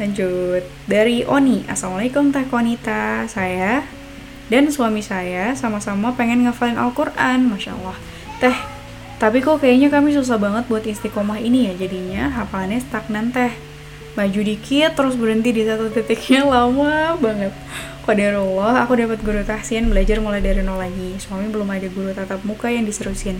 lanjut. 0.00 0.66
Dari 0.90 1.22
Oni. 1.28 1.62
Assalamualaikum 1.70 2.34
Teh 2.34 2.42
Konita. 2.50 3.28
Saya 3.30 3.86
dan 4.50 4.66
suami 4.68 4.98
saya 4.98 5.54
sama-sama 5.54 6.10
pengen 6.18 6.42
ngafalin 6.42 6.74
Al-Quran. 6.74 7.46
Masya 7.46 7.76
Allah 7.78 8.11
Teh 8.42 8.72
tapi 9.22 9.38
kok 9.38 9.62
kayaknya 9.62 9.86
kami 9.86 10.10
susah 10.18 10.34
banget 10.34 10.66
buat 10.66 10.82
istiqomah 10.82 11.38
ini 11.38 11.70
ya 11.70 11.86
jadinya 11.86 12.26
hafalannya 12.42 12.82
stagnan 12.82 13.30
teh. 13.30 13.54
Maju 14.18 14.40
dikit 14.42 14.98
terus 14.98 15.14
berhenti 15.14 15.54
di 15.54 15.62
satu 15.62 15.94
titiknya 15.94 16.42
lama 16.50 17.14
banget. 17.22 17.54
Qadarullah, 18.02 18.82
aku 18.82 18.98
dapat 18.98 19.22
guru 19.22 19.46
tahsin 19.46 19.86
belajar 19.86 20.18
mulai 20.18 20.42
dari 20.42 20.66
nol 20.66 20.74
lagi. 20.74 21.22
Suami 21.22 21.46
belum 21.54 21.70
ada 21.70 21.86
guru 21.86 22.10
tatap 22.10 22.42
muka 22.42 22.66
yang 22.66 22.82
diserusin. 22.82 23.38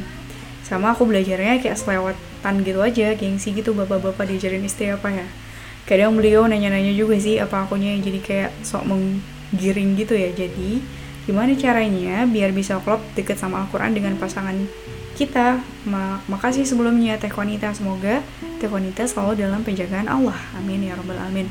Sama 0.62 0.94
aku 0.94 1.02
belajarnya 1.02 1.58
kayak 1.58 1.74
selewatan 1.74 2.54
gitu 2.62 2.78
aja, 2.78 3.18
gengsi 3.18 3.50
gitu 3.50 3.74
bapak-bapak 3.74 4.30
diajarin 4.30 4.62
istri 4.62 4.86
apa 4.86 5.10
ya. 5.10 5.26
Kadang 5.82 6.14
beliau 6.14 6.46
nanya-nanya 6.46 6.94
juga 6.94 7.18
sih 7.18 7.42
apa 7.42 7.66
akunya 7.66 7.98
yang 7.98 8.06
jadi 8.06 8.20
kayak 8.22 8.50
sok 8.62 8.86
menggiring 8.86 9.98
gitu 9.98 10.14
ya. 10.14 10.30
Jadi, 10.30 10.78
gimana 11.22 11.54
caranya 11.54 12.26
biar 12.26 12.50
bisa 12.50 12.82
klop 12.82 12.98
deket 13.14 13.38
sama 13.38 13.62
Al-Quran 13.62 13.94
dengan 13.94 14.14
pasangan 14.18 14.58
kita. 15.14 15.62
Makasih 16.26 16.66
sebelumnya 16.66 17.20
Teh 17.20 17.30
Konita. 17.30 17.70
Semoga 17.76 18.24
Teh 18.58 18.66
Konita 18.66 19.06
selalu 19.06 19.42
dalam 19.46 19.62
penjagaan 19.62 20.10
Allah. 20.10 20.38
Amin 20.58 20.82
ya 20.82 20.98
robbal 20.98 21.20
alamin. 21.20 21.46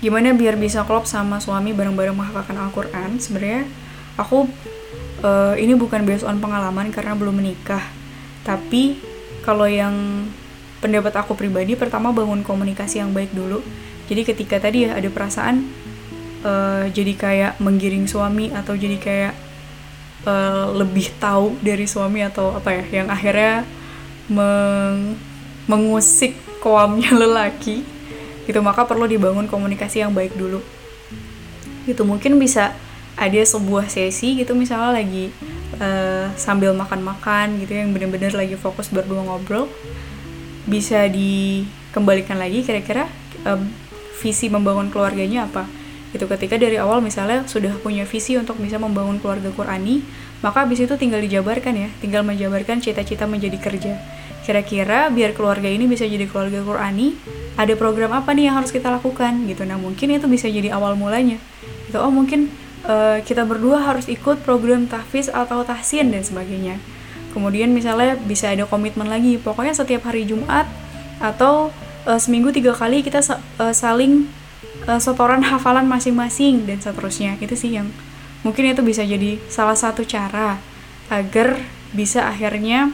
Gimana 0.00 0.32
biar 0.32 0.56
bisa 0.56 0.84
klop 0.88 1.04
sama 1.04 1.40
suami 1.44 1.76
bareng-bareng 1.76 2.16
menghafalkan 2.16 2.56
Al-Quran? 2.56 3.20
Sebenarnya 3.20 3.68
aku 4.16 4.48
uh, 5.20 5.54
ini 5.60 5.76
bukan 5.76 6.08
based 6.08 6.24
on 6.24 6.40
pengalaman 6.40 6.88
karena 6.88 7.12
belum 7.12 7.36
menikah. 7.40 7.84
Tapi 8.44 8.96
kalau 9.44 9.68
yang 9.68 10.24
pendapat 10.80 11.12
aku 11.20 11.36
pribadi 11.36 11.76
pertama 11.76 12.12
bangun 12.16 12.40
komunikasi 12.40 13.04
yang 13.04 13.12
baik 13.12 13.32
dulu. 13.36 13.60
Jadi 14.08 14.24
ketika 14.24 14.56
tadi 14.56 14.88
ya 14.88 14.96
ada 14.96 15.06
perasaan 15.12 15.68
uh, 16.44 16.84
jadi 16.90 17.12
kayak 17.16 17.52
menggiring 17.60 18.06
suami 18.08 18.52
atau 18.52 18.76
jadi 18.76 18.96
kayak 18.96 19.34
uh, 20.24 20.72
lebih 20.76 21.12
tahu 21.20 21.56
dari 21.60 21.84
suami 21.88 22.24
atau 22.24 22.56
apa 22.56 22.82
ya 22.82 23.02
yang 23.02 23.08
akhirnya 23.08 23.64
meng 24.30 25.16
mengusik 25.70 26.34
koamnya 26.60 27.14
lelaki 27.22 27.86
gitu 28.48 28.58
maka 28.64 28.82
perlu 28.82 29.06
dibangun 29.06 29.46
komunikasi 29.46 30.02
yang 30.02 30.10
baik 30.10 30.34
dulu. 30.34 30.58
Gitu 31.86 32.02
mungkin 32.02 32.36
bisa 32.36 32.74
ada 33.20 33.40
sebuah 33.44 33.86
sesi 33.92 34.40
gitu 34.40 34.56
misalnya 34.56 34.96
lagi 34.96 35.28
uh, 35.76 36.32
sambil 36.40 36.72
makan-makan 36.72 37.60
gitu 37.60 37.76
yang 37.76 37.92
benar-benar 37.92 38.32
lagi 38.32 38.56
fokus 38.56 38.88
berdua 38.88 39.20
ngobrol 39.28 39.68
bisa 40.64 41.04
dikembalikan 41.04 42.40
lagi 42.40 42.64
kira-kira 42.64 43.12
uh, 43.44 43.60
visi 44.24 44.48
membangun 44.48 44.88
keluarganya 44.88 45.48
apa 45.48 45.68
gitu 46.10 46.26
ketika 46.26 46.58
dari 46.58 46.74
awal 46.74 46.98
misalnya 46.98 47.46
sudah 47.46 47.78
punya 47.78 48.02
visi 48.02 48.34
untuk 48.34 48.58
bisa 48.58 48.82
membangun 48.82 49.22
keluarga 49.22 49.54
Qurani 49.54 50.02
maka 50.42 50.66
habis 50.66 50.82
itu 50.82 50.94
tinggal 50.98 51.22
dijabarkan 51.22 51.74
ya 51.76 51.88
tinggal 52.02 52.26
menjabarkan 52.26 52.82
cita-cita 52.82 53.28
menjadi 53.28 53.58
kerja. 53.60 53.94
Kira-kira 54.40 55.12
biar 55.12 55.36
keluarga 55.36 55.68
ini 55.68 55.84
bisa 55.86 56.08
jadi 56.08 56.26
keluarga 56.26 56.64
Qurani 56.64 57.14
ada 57.54 57.76
program 57.76 58.16
apa 58.16 58.32
nih 58.32 58.50
yang 58.50 58.56
harus 58.58 58.72
kita 58.72 58.88
lakukan? 58.88 59.46
Gitu 59.46 59.62
nah 59.68 59.76
mungkin 59.76 60.10
itu 60.10 60.26
bisa 60.26 60.48
jadi 60.48 60.72
awal 60.74 60.96
mulanya. 60.96 61.36
Gitu 61.86 61.98
oh 62.00 62.10
mungkin 62.10 62.48
uh, 62.88 63.20
kita 63.22 63.44
berdua 63.44 63.84
harus 63.84 64.08
ikut 64.08 64.42
program 64.42 64.88
tahfiz 64.88 65.28
atau 65.28 65.62
tahsin 65.62 66.10
dan 66.10 66.24
sebagainya. 66.24 66.80
Kemudian 67.30 67.70
misalnya 67.70 68.18
bisa 68.18 68.50
ada 68.50 68.66
komitmen 68.66 69.06
lagi 69.06 69.38
pokoknya 69.38 69.76
setiap 69.76 70.08
hari 70.08 70.26
Jumat 70.26 70.66
atau 71.20 71.70
uh, 72.08 72.18
seminggu 72.18 72.50
tiga 72.50 72.72
kali 72.72 73.04
kita 73.04 73.20
uh, 73.60 73.76
saling 73.76 74.26
uh, 74.90 74.98
setoran 74.98 75.46
hafalan 75.46 75.86
masing-masing 75.86 76.66
dan 76.66 76.82
seterusnya 76.82 77.38
itu 77.38 77.54
sih 77.54 77.78
yang 77.78 77.86
mungkin 78.42 78.74
itu 78.74 78.82
bisa 78.82 79.06
jadi 79.06 79.38
salah 79.46 79.78
satu 79.78 80.02
cara 80.02 80.58
agar 81.06 81.62
bisa 81.94 82.26
akhirnya 82.26 82.90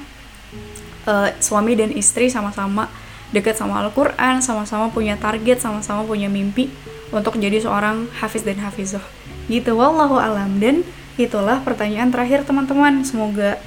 uh, 1.08 1.32
suami 1.40 1.72
dan 1.72 1.88
istri 1.96 2.28
sama-sama 2.28 2.92
dekat 3.34 3.58
sama 3.58 3.82
Al-Quran, 3.82 4.38
sama-sama 4.42 4.92
punya 4.92 5.18
target, 5.18 5.58
sama-sama 5.58 6.06
punya 6.06 6.30
mimpi 6.30 6.70
untuk 7.10 7.38
jadi 7.38 7.58
seorang 7.58 8.06
hafiz 8.22 8.46
dan 8.46 8.62
hafizah. 8.62 9.02
Gitu, 9.50 9.74
wallahu 9.74 10.18
alam. 10.18 10.58
Dan 10.62 10.86
itulah 11.18 11.62
pertanyaan 11.62 12.10
terakhir 12.10 12.46
teman-teman. 12.46 13.02
Semoga 13.02 13.58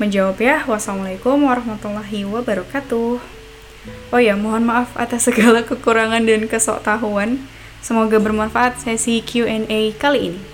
menjawab 0.00 0.40
ya. 0.40 0.64
Wassalamualaikum 0.64 1.44
warahmatullahi 1.44 2.24
wabarakatuh. 2.28 3.20
Oh 4.14 4.20
ya, 4.20 4.38
mohon 4.38 4.68
maaf 4.68 4.94
atas 4.96 5.28
segala 5.28 5.64
kekurangan 5.68 6.24
dan 6.24 6.48
kesok 6.48 6.84
tahuan. 6.84 7.40
Semoga 7.82 8.22
bermanfaat 8.22 8.78
sesi 8.78 9.18
Q&A 9.26 9.90
kali 9.98 10.30
ini. 10.30 10.51